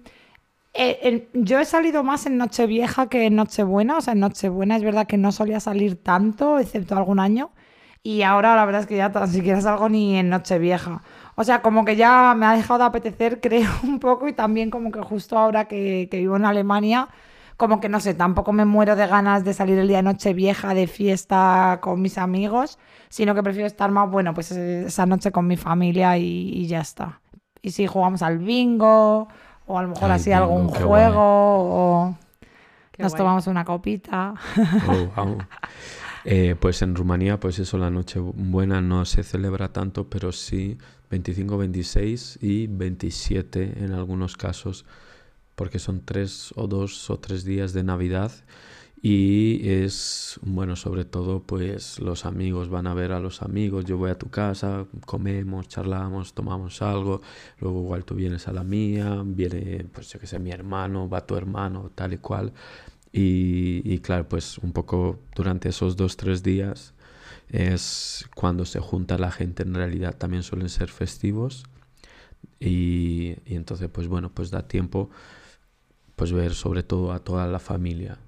[0.73, 3.97] eh, yo he salido más en Nochevieja que en Nochebuena.
[3.97, 7.51] O sea, en Nochebuena es verdad que no solía salir tanto, excepto algún año.
[8.03, 11.03] Y ahora la verdad es que ya tan siquiera salgo ni en Nochevieja.
[11.35, 14.27] O sea, como que ya me ha dejado de apetecer, creo, un poco.
[14.27, 17.09] Y también como que justo ahora que, que vivo en Alemania,
[17.57, 20.73] como que no sé, tampoco me muero de ganas de salir el día de Nochevieja
[20.73, 25.31] de fiesta con mis amigos, sino que prefiero estar más, bueno, pues eh, esa noche
[25.31, 27.21] con mi familia y, y ya está.
[27.61, 29.27] Y si jugamos al bingo,
[29.67, 31.11] o a lo mejor Ay, así algún juego, guay.
[31.15, 32.15] o
[32.91, 33.17] Qué nos guay.
[33.19, 34.33] tomamos una copita.
[34.87, 35.37] Oh, wow.
[36.23, 40.77] Eh, pues en Rumanía, pues eso, la Nochebuena no se celebra tanto, pero sí
[41.09, 44.85] 25, 26 y 27 en algunos casos,
[45.55, 48.31] porque son tres o dos o tres días de Navidad
[49.03, 53.97] y es, bueno, sobre todo, pues los amigos van a ver a los amigos, yo
[53.97, 57.21] voy a tu casa, comemos, charlamos, tomamos algo,
[57.59, 61.25] luego igual tú vienes a la mía, viene, pues yo qué sé, mi hermano, va
[61.25, 62.53] tu hermano, tal y cual.
[63.11, 66.93] Y, y claro, pues un poco durante esos dos, tres días
[67.49, 71.65] es cuando se junta la gente, en realidad también suelen ser festivos.
[72.59, 75.09] Y, y entonces, pues bueno, pues da tiempo
[76.15, 78.19] pues ver sobre todo a toda la familia,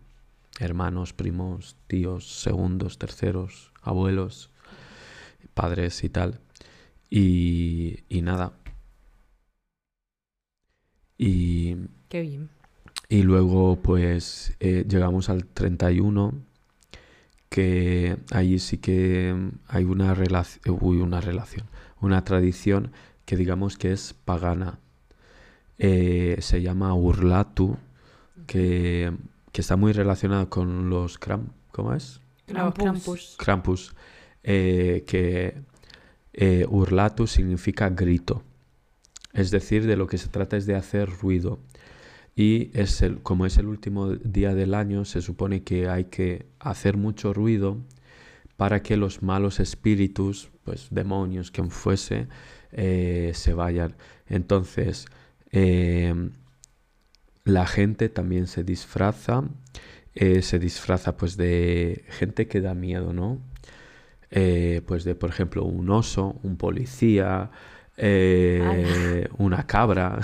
[0.60, 4.52] hermanos, primos, tíos, segundos, terceros, abuelos,
[5.54, 6.40] padres y tal.
[7.10, 8.54] Y, y nada.
[11.18, 11.76] Y,
[12.10, 12.50] Qué bien.
[13.08, 16.34] y luego pues eh, llegamos al 31,
[17.50, 19.36] que ahí sí que
[19.68, 21.68] hay una relación, uy, una relación,
[22.02, 22.92] una tradición
[23.26, 24.80] que digamos que es pagana.
[25.78, 27.78] Eh, se llama Urlatu,
[28.48, 29.12] que,
[29.54, 32.20] que está muy relacionada con los Kram, ¿cómo es?
[32.48, 32.84] Krampus.
[32.84, 33.36] Krampus.
[33.38, 33.96] Krampus,
[34.44, 35.62] eh, que
[36.34, 38.44] eh, Urlatu significa grito.
[39.32, 41.60] Es decir, de lo que se trata es de hacer ruido.
[42.36, 46.48] Y es el, como es el último día del año, se supone que hay que
[46.60, 47.78] hacer mucho ruido
[48.58, 52.28] para que los malos espíritus, pues demonios, quien fuese,
[52.72, 53.96] eh, se vayan.
[54.28, 55.06] Entonces,
[55.52, 56.32] eh,
[57.46, 59.44] la gente también se disfraza,
[60.16, 63.40] eh, se disfraza pues de gente que da miedo, ¿no?
[64.32, 67.52] Eh, pues de, por ejemplo, un oso, un policía,
[67.98, 70.20] eh, una cabra.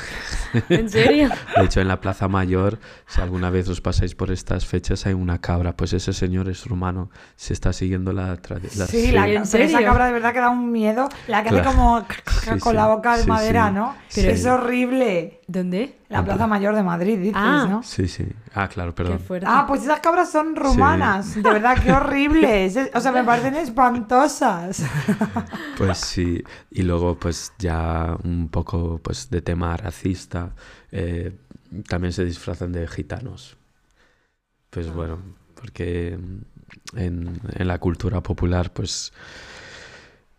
[0.69, 1.29] ¿En serio?
[1.57, 5.13] De hecho, en la Plaza Mayor, si alguna vez os pasáis por estas fechas, hay
[5.13, 5.75] una cabra.
[5.77, 7.09] Pues ese señor es rumano.
[7.35, 8.87] Se está siguiendo la tradición.
[8.87, 9.83] Sí, la, ¿En pero esa serio?
[9.83, 11.09] cabra de verdad que da un miedo.
[11.27, 11.71] La que hace Claro.
[11.75, 11.99] como
[12.41, 12.75] Sí, con sí.
[12.75, 13.73] la boca de Sí, madera, sí.
[13.75, 13.95] ¿no?
[14.15, 15.35] Pero- es horrible.
[15.47, 15.95] ¿Dónde?
[16.09, 17.65] La Plaza Pla- Mayor de Madrid, dices, Ah.
[17.69, 17.83] ¿no?
[17.83, 18.25] Sí, sí.
[18.53, 19.19] Ah, claro, perdón.
[19.45, 21.35] Ah, pues esas cabras son rumanas.
[21.35, 22.75] De verdad, qué horribles.
[22.75, 24.83] Es- O sea, me parecen espantosas.
[25.77, 26.43] Pues sí.
[26.71, 30.55] Y luego, pues ya un poco pues de tema racista.
[30.91, 31.37] eh,
[31.87, 33.55] también se disfrazan de gitanos.
[34.71, 35.19] Pues bueno,
[35.55, 36.13] porque
[36.95, 39.11] en, en la cultura popular, pues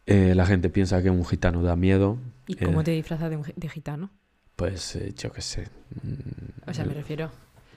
[0.06, 2.18] eh, la gente piensa que un gitano da miedo.
[2.46, 4.10] ¿Y cómo eh, te disfrazas de, un gi- de gitano?
[4.56, 5.68] Pues eh, yo qué sé.
[6.02, 7.30] mm, O sea, me refiero.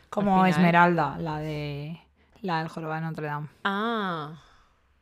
[0.09, 1.99] Como Esmeralda, la de
[2.41, 3.47] la del Jorobado de Notre Dame.
[3.63, 4.33] Ah,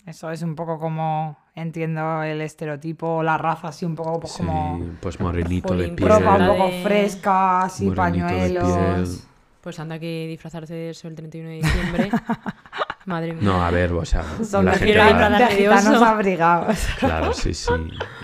[0.05, 4.37] Eso es un poco como entiendo el estereotipo, la raza así un poco pues, sí,
[4.39, 5.95] como pues morenito de piel.
[5.95, 9.27] pues ropa un poco fresca, así morenito pañuelos.
[9.61, 12.09] pues anda que disfrazarse de eso el 31 de diciembre.
[13.05, 13.41] Madre mía.
[13.41, 16.77] No, a ver, o sea, Son la gente va- de gitanos abrigados.
[16.99, 17.71] Claro, sí, sí.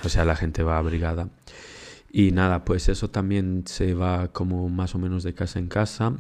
[0.04, 1.30] O sea, la gente va abrigada.
[2.12, 6.14] Y nada, pues eso también se va como más o menos de casa en casa.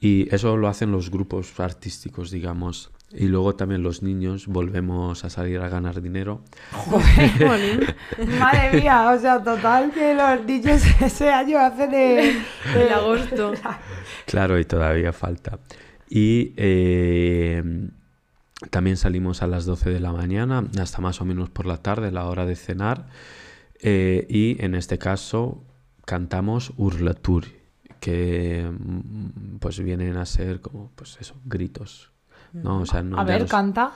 [0.00, 2.90] Y eso lo hacen los grupos artísticos, digamos.
[3.14, 6.42] Y luego también los niños volvemos a salir a ganar dinero.
[6.72, 7.80] Jolín.
[8.38, 12.42] Madre mía, o sea, total que los niños ese año hacen el,
[12.74, 13.52] El agosto.
[14.26, 15.58] Claro, y todavía falta.
[16.08, 17.62] Y eh,
[18.70, 22.10] también salimos a las 12 de la mañana hasta más o menos por la tarde,
[22.10, 23.06] la hora de cenar.
[23.80, 25.64] Eh, y en este caso
[26.04, 27.46] cantamos Urlatur,
[28.00, 32.11] que mm, pues vienen a ser como, pues eso, gritos.
[32.52, 32.80] ¿No?
[32.80, 33.90] O sea, no, A ver, canta.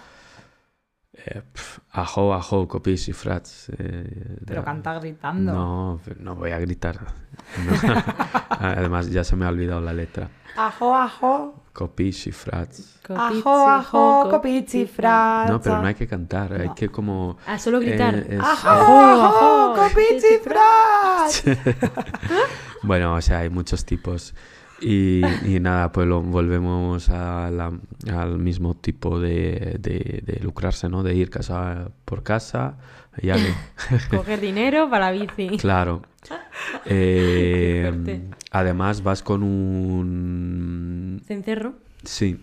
[1.13, 3.71] eh, pf, ajo, ajo, copis y frats.
[3.79, 5.53] eh, Pero canta gritando.
[5.53, 6.99] No, no voy a gritar.
[7.65, 7.73] No.
[8.61, 10.29] Además, ya se me ha olvidado la letra.
[10.57, 11.63] Ajo, ajo.
[11.75, 13.01] Copis y frats.
[13.15, 15.51] Ajo, ajo, copichi, frats.
[15.51, 17.37] No, pero no hay que cantar, hay que como...
[17.47, 18.15] Ah, solo gritar.
[18.15, 21.45] eh, es- Ajo, Ajo, ajo, ajo, copichi, frats.
[22.83, 24.35] Bueno, o sea, hay muchos tipos.
[24.81, 27.73] Y, y nada, pues lo, volvemos a la-
[28.13, 31.03] al mismo tipo de, de- de lucrarse, ¿no?
[31.03, 32.77] De ir casa por casa.
[33.23, 33.55] Y ale.
[34.11, 35.57] Coger dinero para la bici.
[35.59, 36.03] Claro.
[36.89, 41.23] Eh, además vas con un...
[41.27, 41.75] Cencerro.
[42.05, 42.41] Sí,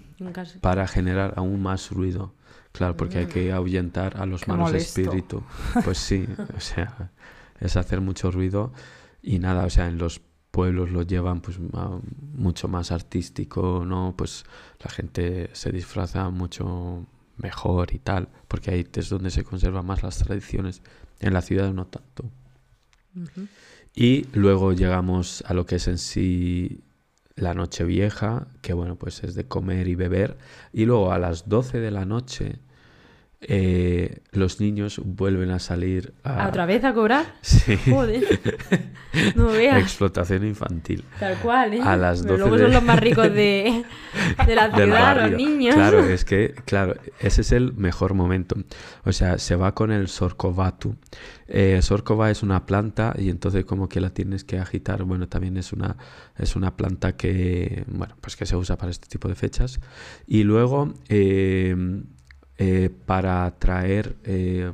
[0.61, 2.33] para generar aún más ruido.
[2.71, 5.01] Claro, porque hay que ahuyentar a los Qué malos molesto.
[5.01, 5.43] espíritus.
[5.83, 6.25] Pues sí,
[6.55, 7.11] o sea,
[7.59, 8.73] es hacer mucho ruido
[9.21, 10.21] y nada, o sea, en los
[10.53, 11.99] pueblos lo llevan pues a-
[12.35, 14.13] mucho más artístico, ¿no?
[14.15, 14.45] Pues
[14.83, 20.03] la gente se disfraza mucho mejor y tal, porque ahí es donde se conservan más
[20.03, 20.83] las tradiciones.
[21.19, 22.25] En la ciudad no tanto.
[23.95, 26.81] Y luego llegamos a lo que es en sí
[27.35, 30.37] la noche vieja, que bueno, pues es de comer y beber.
[30.71, 32.59] Y luego a las 12 de la noche
[33.47, 36.45] eh, los niños vuelven a salir a...
[36.45, 37.25] ¿A ¿Otra vez a cobrar?
[37.41, 38.23] Sí, Joder.
[39.35, 39.79] No veas.
[39.79, 41.03] explotación infantil.
[41.19, 41.81] Tal cual, ¿eh?
[41.83, 43.83] A las Pero 12 luego de- son los más ricos de,
[44.47, 45.75] de la ciudad, los niños.
[45.75, 48.55] Claro, es que, claro, ese es el mejor momento.
[49.05, 50.95] O sea, se va con el sorcovatu.
[51.47, 55.03] Eh, sorcova es una planta y entonces como que la tienes que agitar.
[55.03, 55.95] Bueno, también es una,
[56.35, 59.79] es una planta que, bueno, pues que se usa para este tipo de fechas.
[60.25, 61.75] Y luego, eh,
[62.57, 64.15] eh, para traer...
[64.23, 64.71] eh,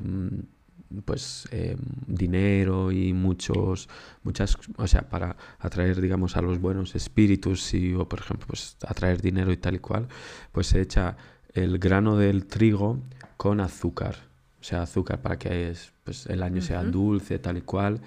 [1.05, 1.77] pues eh,
[2.07, 3.88] dinero y muchos
[4.23, 8.75] muchas o sea para atraer digamos a los buenos espíritus y o por ejemplo pues
[8.88, 10.07] atraer dinero y tal y cual
[10.51, 11.15] pues se echa
[11.53, 12.99] el grano del trigo
[13.38, 14.27] con azúcar.
[14.61, 18.01] O sea azúcar para que es, pues el año sea dulce tal y cual.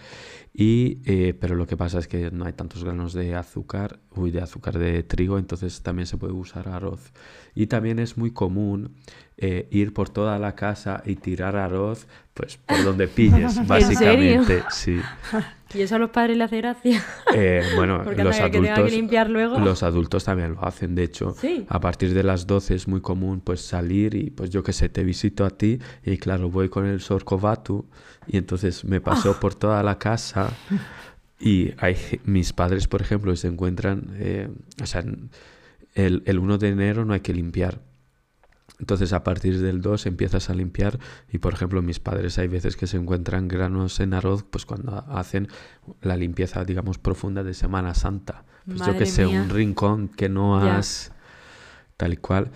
[0.52, 4.30] Y eh, pero lo que pasa es que no hay tantos granos de azúcar uy
[4.30, 7.12] de azúcar de trigo entonces también se puede usar arroz.
[7.54, 8.96] Y también es muy común
[9.44, 15.00] eh, ir por toda la casa y tirar arroz pues por donde pilles básicamente sí
[15.74, 17.02] Y eso a los padres les hace gracia.
[17.34, 19.58] Eh, bueno Porque los anda que que adultos limpiar luego.
[19.58, 21.64] los adultos también lo hacen de hecho Sí.
[21.68, 24.88] a partir de las 12 es muy común pues salir y pues yo que sé
[24.88, 27.86] te visito a ti y claro voy con el sorcovatu
[28.28, 30.50] y entonces me pasó por toda la casa
[31.40, 34.48] y hay, mis padres por ejemplo se encuentran eh,
[34.80, 35.02] o sea
[35.94, 37.80] el, el 1 de enero no hay que limpiar
[38.82, 40.98] entonces a partir del 2 empiezas a limpiar
[41.30, 45.04] y por ejemplo mis padres hay veces que se encuentran granos en arroz pues cuando
[45.08, 45.46] hacen
[46.00, 48.42] la limpieza digamos profunda de Semana Santa.
[48.66, 49.40] Pues yo Madre que sé, mía.
[49.40, 51.12] un rincón que no has
[51.96, 52.50] tal y cual.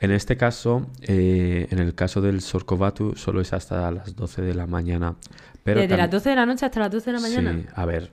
[0.00, 4.54] En este caso, eh, en el caso del Sorcovatu solo es hasta las 12 de
[4.54, 5.14] la mañana.
[5.62, 7.52] Pero Desde las 12 de la noche hasta las 12 de la mañana.
[7.52, 8.10] Sí, a ver.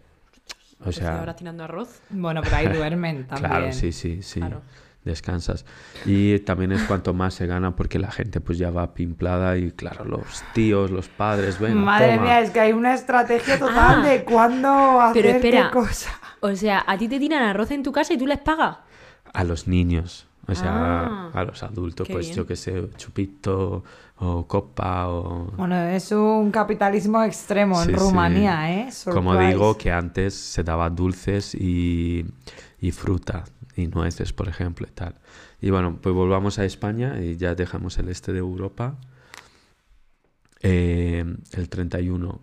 [0.82, 1.99] O 12 sea, tirando arroz.
[2.11, 3.49] Bueno, pero ahí duermen también.
[3.49, 4.39] Claro, sí, sí, sí.
[4.39, 4.61] Claro.
[5.06, 5.66] Descansas.
[6.06, 9.72] Y también es cuanto más se gana porque la gente pues ya va pimplada y
[9.72, 12.22] claro, los tíos, los padres, ven, Madre toma.
[12.24, 14.06] mía, es que hay una estrategia total Ah.
[14.08, 15.66] de cuándo hacer Pero espera.
[15.68, 16.10] qué cosa.
[16.41, 18.78] O sea, a ti te tiran arroz en tu casa y tú les pagas.
[19.32, 22.38] A los niños, o sea, Ah, a los adultos, qué pues bien.
[22.38, 23.84] yo que sé, chupito
[24.18, 25.51] o copa o...
[25.58, 28.03] Bueno, es un capitalismo extremo Sí, en sí.
[28.03, 28.89] Rumanía, ¿eh?
[29.12, 32.26] Como digo, que antes se daba dulces y,
[32.80, 33.43] y fruta
[33.76, 35.16] y nueces, por ejemplo, y tal.
[35.62, 38.98] Y bueno, pues volvamos a España y ya dejamos el este de Europa.
[40.62, 41.24] Eh,
[41.54, 42.42] el 31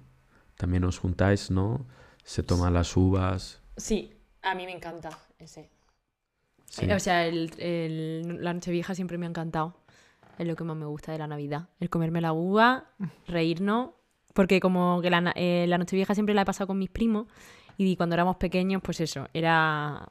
[0.57, 1.87] también os juntáis, ¿no?
[2.25, 3.61] Se toman las uvas.
[3.77, 4.13] Sí,
[4.43, 5.71] a mí me encanta ese.
[6.67, 6.91] sí.
[6.91, 9.77] O sea, el, el- la noche vieja siempre me ha encantado.
[10.39, 11.69] Es lo que más me gusta de la Navidad.
[11.81, 12.87] El comerme la uva,
[13.27, 13.91] reírnos.
[14.35, 17.27] Porque como que la, eh, la noche vieja siempre la he pasado con mis primos.
[17.77, 20.09] Y cuando éramos pequeños, pues eso, era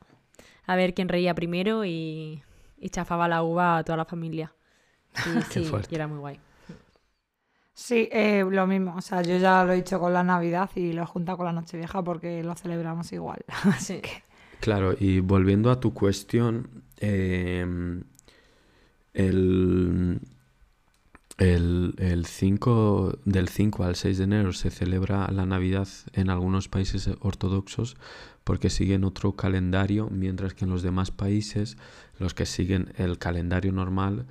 [0.66, 2.44] a ver quién reía primero y,
[2.78, 4.54] y chafaba la uva a toda la familia.
[5.26, 5.90] Y, Qué sí, fuerte.
[5.92, 6.40] y era muy guay.
[7.74, 8.96] Sí, eh, lo mismo.
[8.96, 11.46] O sea, yo ya lo he hecho con la Navidad y lo he juntado con
[11.48, 13.44] la Nochevieja porque lo celebramos igual.
[13.66, 14.02] Así Sí.
[14.02, 14.24] que.
[14.60, 17.66] Claro, y volviendo a tu cuestión, eh,
[19.14, 20.22] el,
[21.38, 26.68] el, el 5, del 5 al 6 de enero se celebra la Navidad en algunos
[26.68, 27.98] países ortodoxos
[28.44, 31.78] porque siguen otro calendario, mientras que en los demás países,
[32.20, 34.26] los que siguen el calendario normal,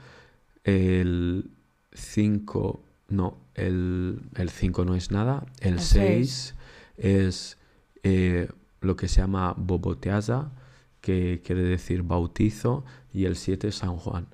[0.65, 1.51] El
[1.95, 5.47] 5, no, el 5 no es nada.
[5.61, 6.55] El El 6
[6.99, 7.59] es
[8.03, 8.49] eh,
[8.81, 10.51] lo que se llama Boboteasa,
[11.01, 14.27] que quiere decir bautizo, y el 7 es San Juan.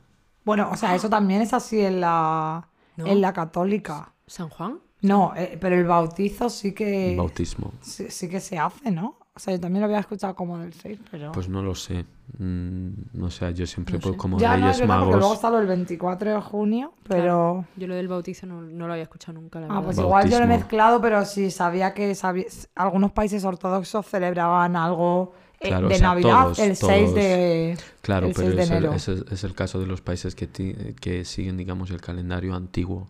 [0.44, 3.06] Bueno, o sea, eso también es así en la, ¿No?
[3.06, 4.12] en la católica.
[4.26, 4.80] ¿San Juan?
[5.02, 7.72] No, eh, pero el bautizo sí que, Bautismo.
[7.82, 9.18] sí, sí que se hace, ¿no?
[9.36, 11.30] O sea, yo también lo había escuchado como del 6, pero...
[11.32, 12.06] Pues no lo sé.
[12.38, 14.16] Mm, no sé, yo siempre No por sé.
[14.18, 15.34] como ya no, es Reyes verdad, porque luego Magos.
[15.36, 17.22] está lo del 24 de junio, pero...
[17.22, 17.64] Claro.
[17.76, 19.84] Yo lo del bautizo no, no lo había escuchado nunca, la Ah, verdad.
[19.84, 20.56] pues igual yo lo he Bautismo.
[20.58, 25.96] mezclado, pero sí sabía que sabía- algunos países ortodoxos celebraban algo eh, Claro, o de
[25.96, 27.14] sea, Navidad todos, el 6 todos.
[27.14, 28.92] de, Claro, el pero 6 de es el, enero.
[28.94, 32.54] es el- es el caso de los países que, ti- que siguen, digamos, el calendario
[32.54, 33.06] antiguo,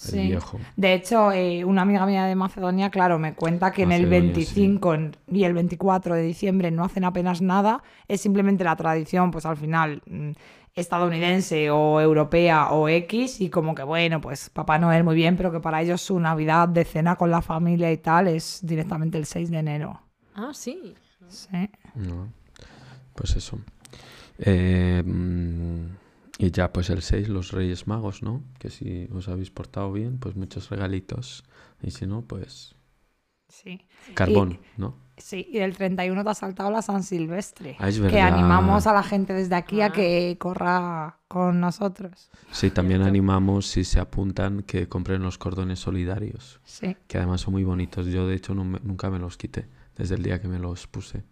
[0.00, 0.18] Sí.
[0.18, 0.58] el viejo.
[0.76, 4.32] De hecho, eh, una amiga mía de Macedonia, claro, me cuenta que en el Macedonia,
[4.32, 9.30] 25 en- y el 24 de diciembre no hacen apenas nada, es simplemente la tradición,
[9.30, 10.30] pues al final mm,
[10.74, 15.52] estadounidense o europea o X, y como que bueno, pues Papá Noel muy bien, pero
[15.52, 19.26] que para ellos su Navidad de cena con la familia y tal es directamente el
[19.26, 20.00] 6 de enero.
[20.34, 20.94] Ah, sí.
[21.28, 21.68] Sí.
[21.94, 22.28] No,
[23.14, 23.58] Pues eso.
[24.38, 25.84] Eh, mm,
[26.40, 28.42] y ya pues el 6, los Reyes Magos, ¿no?
[28.58, 31.44] Que si os habéis portado bien, pues muchos regalitos.
[31.82, 32.74] Y si no, pues
[33.48, 33.80] Sí.
[34.14, 34.94] carbón, ¿no?
[35.16, 37.76] Sí, y el 31 te ha saltado la San Silvestre.
[37.78, 38.28] Ah, es que verdad.
[38.34, 39.92] animamos a la gente desde aquí a Ah.
[39.92, 42.30] que corra con nosotros.
[42.52, 46.60] Sí, también animamos, si se apuntan, que compren los cordones solidarios.
[46.64, 46.96] Sí.
[47.06, 48.06] Que además son muy bonitos.
[48.06, 50.86] Yo, de hecho, no me- nunca me los quité desde el día que me los
[50.86, 51.22] puse.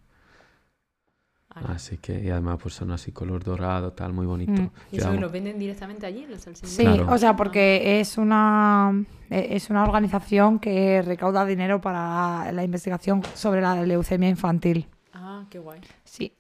[1.67, 4.53] Ah, Así que, y además, pues son así color dorado, tal, muy bonito.
[4.63, 4.71] Mm.
[4.93, 6.75] ¿Y eso lo venden directamente allí en los salsines?
[6.75, 7.07] Sí, Claro.
[7.13, 13.23] o sea, porque es una, eh, es una organización que recauda dinero para la investigación
[13.35, 14.87] sobre la leucemia infantil.
[15.13, 15.81] Ah, qué guay.
[16.05, 16.33] Sí.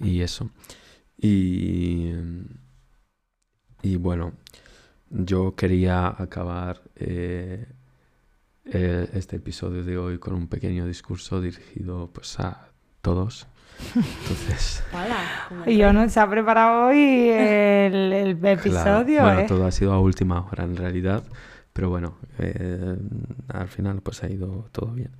[0.00, 0.50] Y eso.
[1.20, 2.12] Y,
[3.82, 4.32] y bueno,
[5.10, 7.66] yo quería acabar eh,
[8.66, 12.67] eh, este episodio de hoy con un pequeño discurso dirigido pues a
[13.00, 13.46] todos.
[13.94, 15.66] Entonces, Hola.
[15.66, 19.46] Y no se ha preparado hoy el, el episodio, claro, bueno, ¿eh?
[19.46, 21.22] todo ha sido a última hora en realidad,
[21.72, 22.96] pero bueno, eh,
[23.48, 25.10] al final pues ha ido todo bien.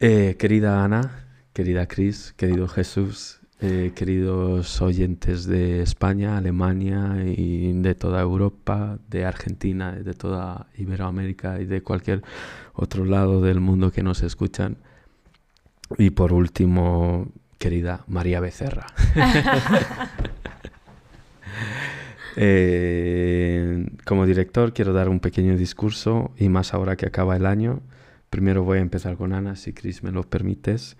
[0.00, 7.94] Eh, querida Ana, querida Cris, querido Jesús, eh, queridos oyentes de España, Alemania y de
[7.94, 12.22] toda Europa, de Argentina, de toda Iberoamérica y de cualquier
[12.74, 14.76] otro lado del mundo que nos escuchan.
[15.98, 17.28] Y por último,
[17.58, 18.86] querida María Becerra.
[22.38, 27.80] Eh, como director quiero dar un pequeño discurso y más ahora que acaba el año.
[28.28, 30.98] Primero voy a empezar con Ana, si Chris me lo permites.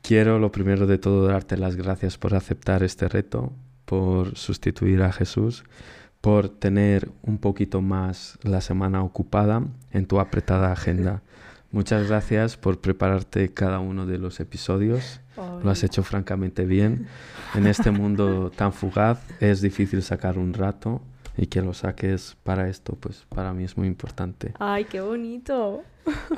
[0.00, 3.52] Quiero lo primero de todo darte las gracias por aceptar este reto,
[3.84, 5.64] por sustituir a Jesús,
[6.22, 11.22] por tener un poquito más la semana ocupada en tu apretada agenda.
[11.72, 15.20] Muchas gracias por prepararte cada uno de los episodios.
[15.62, 17.06] Lo has hecho francamente bien.
[17.54, 21.02] En este mundo tan fugaz es difícil sacar un rato
[21.36, 24.54] y que lo saques para esto, pues para mí es muy importante.
[24.58, 25.82] Ay, qué bonito.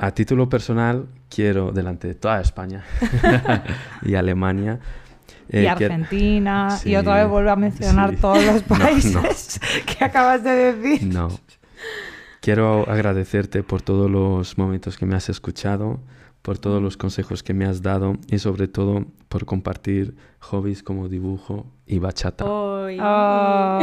[0.01, 2.83] A título personal, quiero, delante de toda España
[4.01, 4.79] y Alemania,
[5.47, 8.15] Y eh, quiero- Argentina, Sí, y otra vez vuelvo a mencionar sí.
[8.17, 8.83] todos los No, no.
[8.85, 11.07] países que acabas de decir.
[11.13, 11.29] No.
[12.41, 15.99] Quiero agradecerte por todos los momentos que me has escuchado,
[16.41, 21.09] por todos los consejos que me has dado y sobre todo por compartir hobbies como
[21.09, 22.45] dibujo y bachata.
[22.45, 22.97] Ay.
[23.01, 23.79] Oh.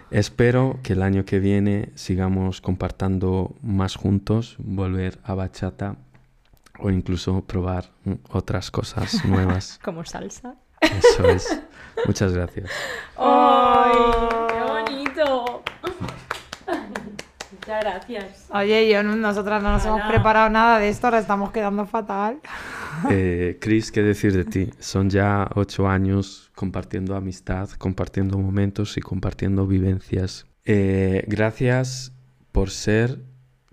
[0.10, 5.96] Espero que el año que viene sigamos compartiendo más juntos, volver a bachata
[6.78, 7.90] o incluso probar
[8.30, 9.78] otras cosas nuevas.
[9.82, 10.56] Como salsa.
[10.80, 11.62] Eso es.
[12.04, 12.70] Muchas gracias.
[13.16, 15.62] ¡Qué bonito!
[17.66, 18.46] Muchas gracias.
[18.50, 22.38] Oye, yo no- nosotras no nos hemos preparado nada de esto, ahora estamos quedando fatal.
[23.10, 24.70] Eh, Chris, ¿qué decir de ti?
[24.78, 30.46] Son ya ocho años compartiendo amistad, compartiendo momentos y compartiendo vivencias.
[30.64, 32.12] Eh, gracias
[32.52, 33.20] por ser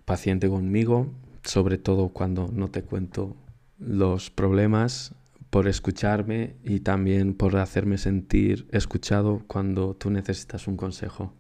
[0.04, 1.08] paciente conmigo,
[1.44, 3.38] sobre todo cuando no te cuento
[3.80, 5.14] los problemas,
[5.50, 11.32] por escucharme y también por hacerme sentir escuchado cuando tú necesitas un consejo.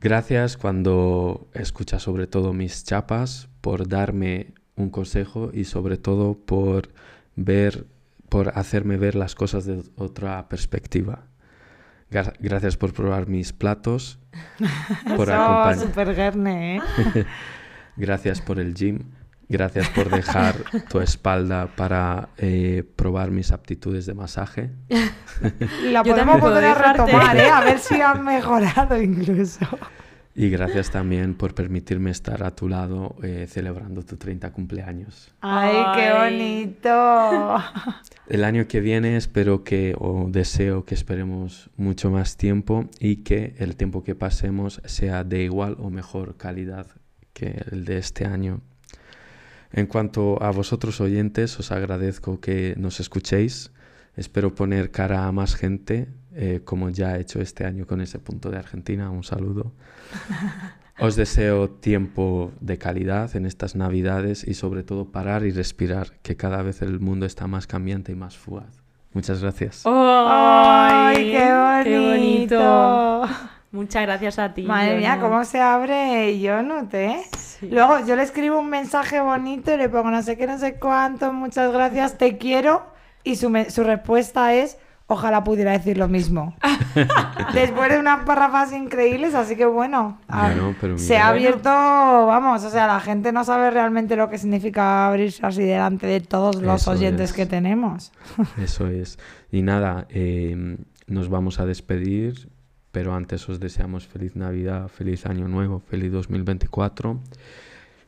[0.00, 6.90] Gracias cuando escuchas sobre todo mis chapas, por darme un consejo y sobre todo por
[7.34, 7.86] ver,
[8.28, 11.24] por hacerme ver las cosas de otra perspectiva.
[12.10, 14.18] Gra- Gracias por probar mis platos,
[15.16, 15.78] por Eso, acompañar.
[15.88, 16.80] super gerne, ¿eh?
[17.96, 19.00] Gracias por el gym.
[19.48, 20.56] Gracias por dejar
[20.90, 24.70] tu espalda para eh, probar mis aptitudes de masaje.
[25.84, 27.48] La podemos volver a retomar, ¿eh?
[27.48, 29.66] A ver si han mejorado incluso.
[30.34, 35.34] Y gracias también por permitirme estar a tu lado eh, celebrando tu 30 cumpleaños.
[35.40, 37.58] ¡Ay, qué bonito!
[38.28, 43.56] El año que viene espero que, o deseo que esperemos mucho más tiempo y que
[43.58, 46.86] el tiempo que pasemos sea de igual o mejor calidad
[47.32, 48.60] que el de este año.
[49.72, 53.70] En cuanto a vosotros oyentes, os agradezco que nos escuchéis.
[54.16, 58.18] Espero poner cara a más gente, eh, como ya he hecho este año con ese
[58.18, 59.10] punto de Argentina.
[59.10, 59.72] Un saludo.
[61.00, 66.36] Os deseo tiempo de calidad en estas navidades y sobre todo parar y respirar, que
[66.36, 68.82] cada vez el mundo está más cambiante y más fugaz.
[69.12, 69.82] Muchas gracias.
[69.86, 73.22] ¡Ay, qué bonito!
[73.70, 74.62] Muchas gracias a ti.
[74.62, 77.22] Madre mía, cómo se abre Yonut, ¿eh?
[77.36, 77.68] Sí.
[77.70, 80.74] Luego yo le escribo un mensaje bonito y le pongo no sé qué, no sé
[80.74, 82.86] cuánto, muchas gracias, te quiero.
[83.24, 86.54] Y su, me- su respuesta es, ojalá pudiera decir lo mismo.
[87.52, 90.18] Después de unas párrafas increíbles, así que bueno.
[90.28, 94.30] ah, Bueno, pero se ha abierto, vamos, o sea, la gente no sabe realmente lo
[94.30, 97.36] que significa abrirse así delante de todos los Eso oyentes es.
[97.36, 98.12] que tenemos.
[98.56, 99.18] Eso es.
[99.52, 102.48] Y nada, eh, nos vamos a despedir,
[102.98, 107.20] pero antes os deseamos feliz Navidad, feliz Año Nuevo, feliz 2024,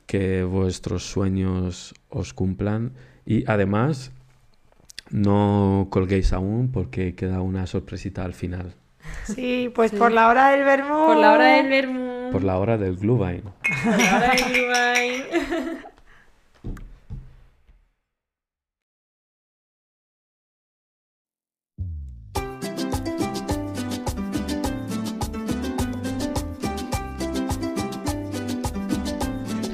[0.05, 2.91] que vuestros sueños os cumplan
[3.25, 4.11] y además
[5.11, 8.75] no colguéis aún porque queda una sorpresita al final,
[9.27, 11.07] Sí, pues por la hora del vermú.
[11.07, 12.31] Por la hora del vermú.
[12.33, 13.43] por la hora del Glühwein.
[13.43, 15.23] Por la hora del Glühwein.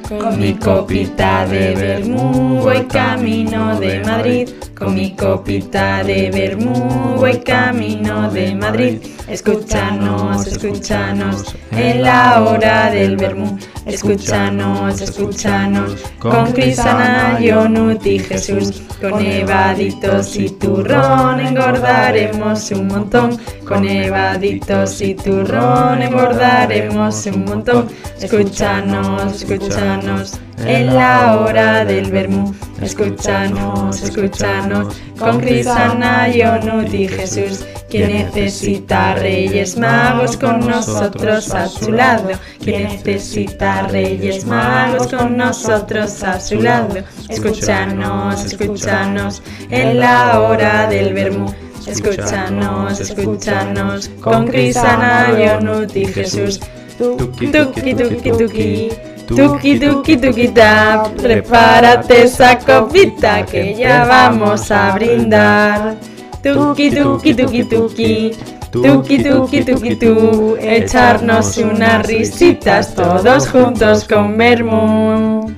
[0.09, 4.49] Con mi copita de vermú voy camino de Madrid.
[4.79, 8.99] Con mi copita de vermú voy camino de Madrid.
[9.27, 13.59] Escúchanos, escúchanos en la hora del vermú.
[13.85, 18.83] Escúchanos, escúchanos con Crisana, Yonut y Jesús.
[19.01, 23.39] Con evaditos y turrón engordaremos un montón.
[23.67, 27.89] Con evaditos y turrón engordaremos un montón.
[28.21, 32.55] Escúchanos, escúchanos en la hora del vermú.
[32.81, 37.65] Escúchanos, escúchanos con Crisana, y Jesús.
[37.91, 42.31] Que necesita reyes magos con nosotros a su lado.
[42.65, 46.99] Que necesita reyes magos con nosotros a su lado.
[47.29, 51.66] Escúchanos, escúchanos en la hora del vermú.
[51.87, 56.61] Escúchanos, escúchanos con Crisana, Yonut y Jesús.
[56.99, 58.89] Tuki, tuki, tuki, tuki.
[59.27, 61.05] Tuki, tuki, tuki, ta.
[61.21, 65.97] Prepárate esa copita que ya vamos a brindar.
[66.43, 68.33] Tuki, tuki, tuki, tuki.
[68.71, 70.57] Tuki, tuki, tuki, tu.
[70.61, 75.53] Echarnos unas risitas todos juntos con Vermú.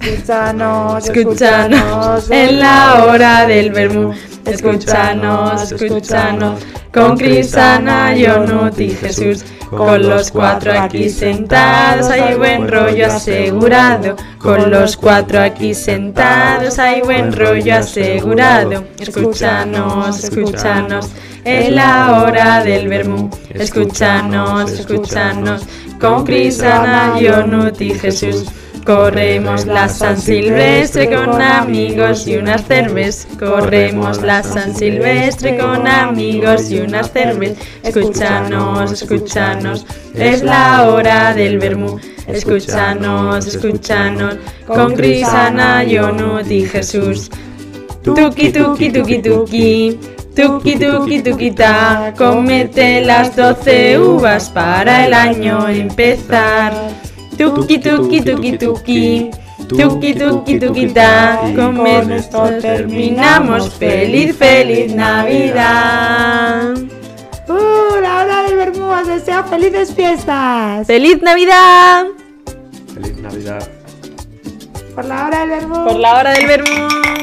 [0.00, 4.12] Escúchanos, Escúchanos en la hora del vermú.
[4.46, 6.60] Escúchanos, escúchanos
[6.92, 9.44] con Crisana, Yonut y Jesús.
[9.70, 14.16] Con los cuatro aquí sentados hay buen rollo asegurado.
[14.38, 18.84] Con los cuatro aquí sentados hay buen rollo asegurado.
[19.00, 21.08] Escúchanos, escúchanos
[21.44, 23.30] en la hora del vermú.
[23.50, 25.62] Escúchanos, escúchanos
[26.00, 28.44] con Crisana, Yonut y Jesús.
[28.84, 33.26] Corremos la San Silvestre con amigos y unas cervezas.
[33.38, 37.56] Corremos la San Silvestre con amigos y unas cervezas.
[37.82, 41.98] Escúchanos, escúchanos, es la hora del vermú.
[42.26, 47.30] Escúchanos, escúchanos, con Crisana, Yonut y Jesús.
[48.02, 49.98] Tuki, tuki, tuki, tuki.
[50.36, 52.12] Tuki, tuki, tuki, ta.
[52.18, 57.03] Cómete las doce uvas para el año empezar.
[57.36, 59.30] Tuki, tuki, tuki, tuki.
[59.68, 61.40] Tuki, tuki, tuki, ta.
[61.56, 63.74] Con esto terminamos.
[63.74, 66.74] Feliz, feliz Navidad.
[67.48, 68.00] ¡Uh!
[68.00, 70.86] La hora del vermú os desea felices fiestas.
[70.86, 72.06] ¡Feliz Navidad!
[72.94, 73.68] Feliz Navidad.
[74.94, 75.84] Por la hora del vermú.
[75.84, 77.13] Por la hora del vermú.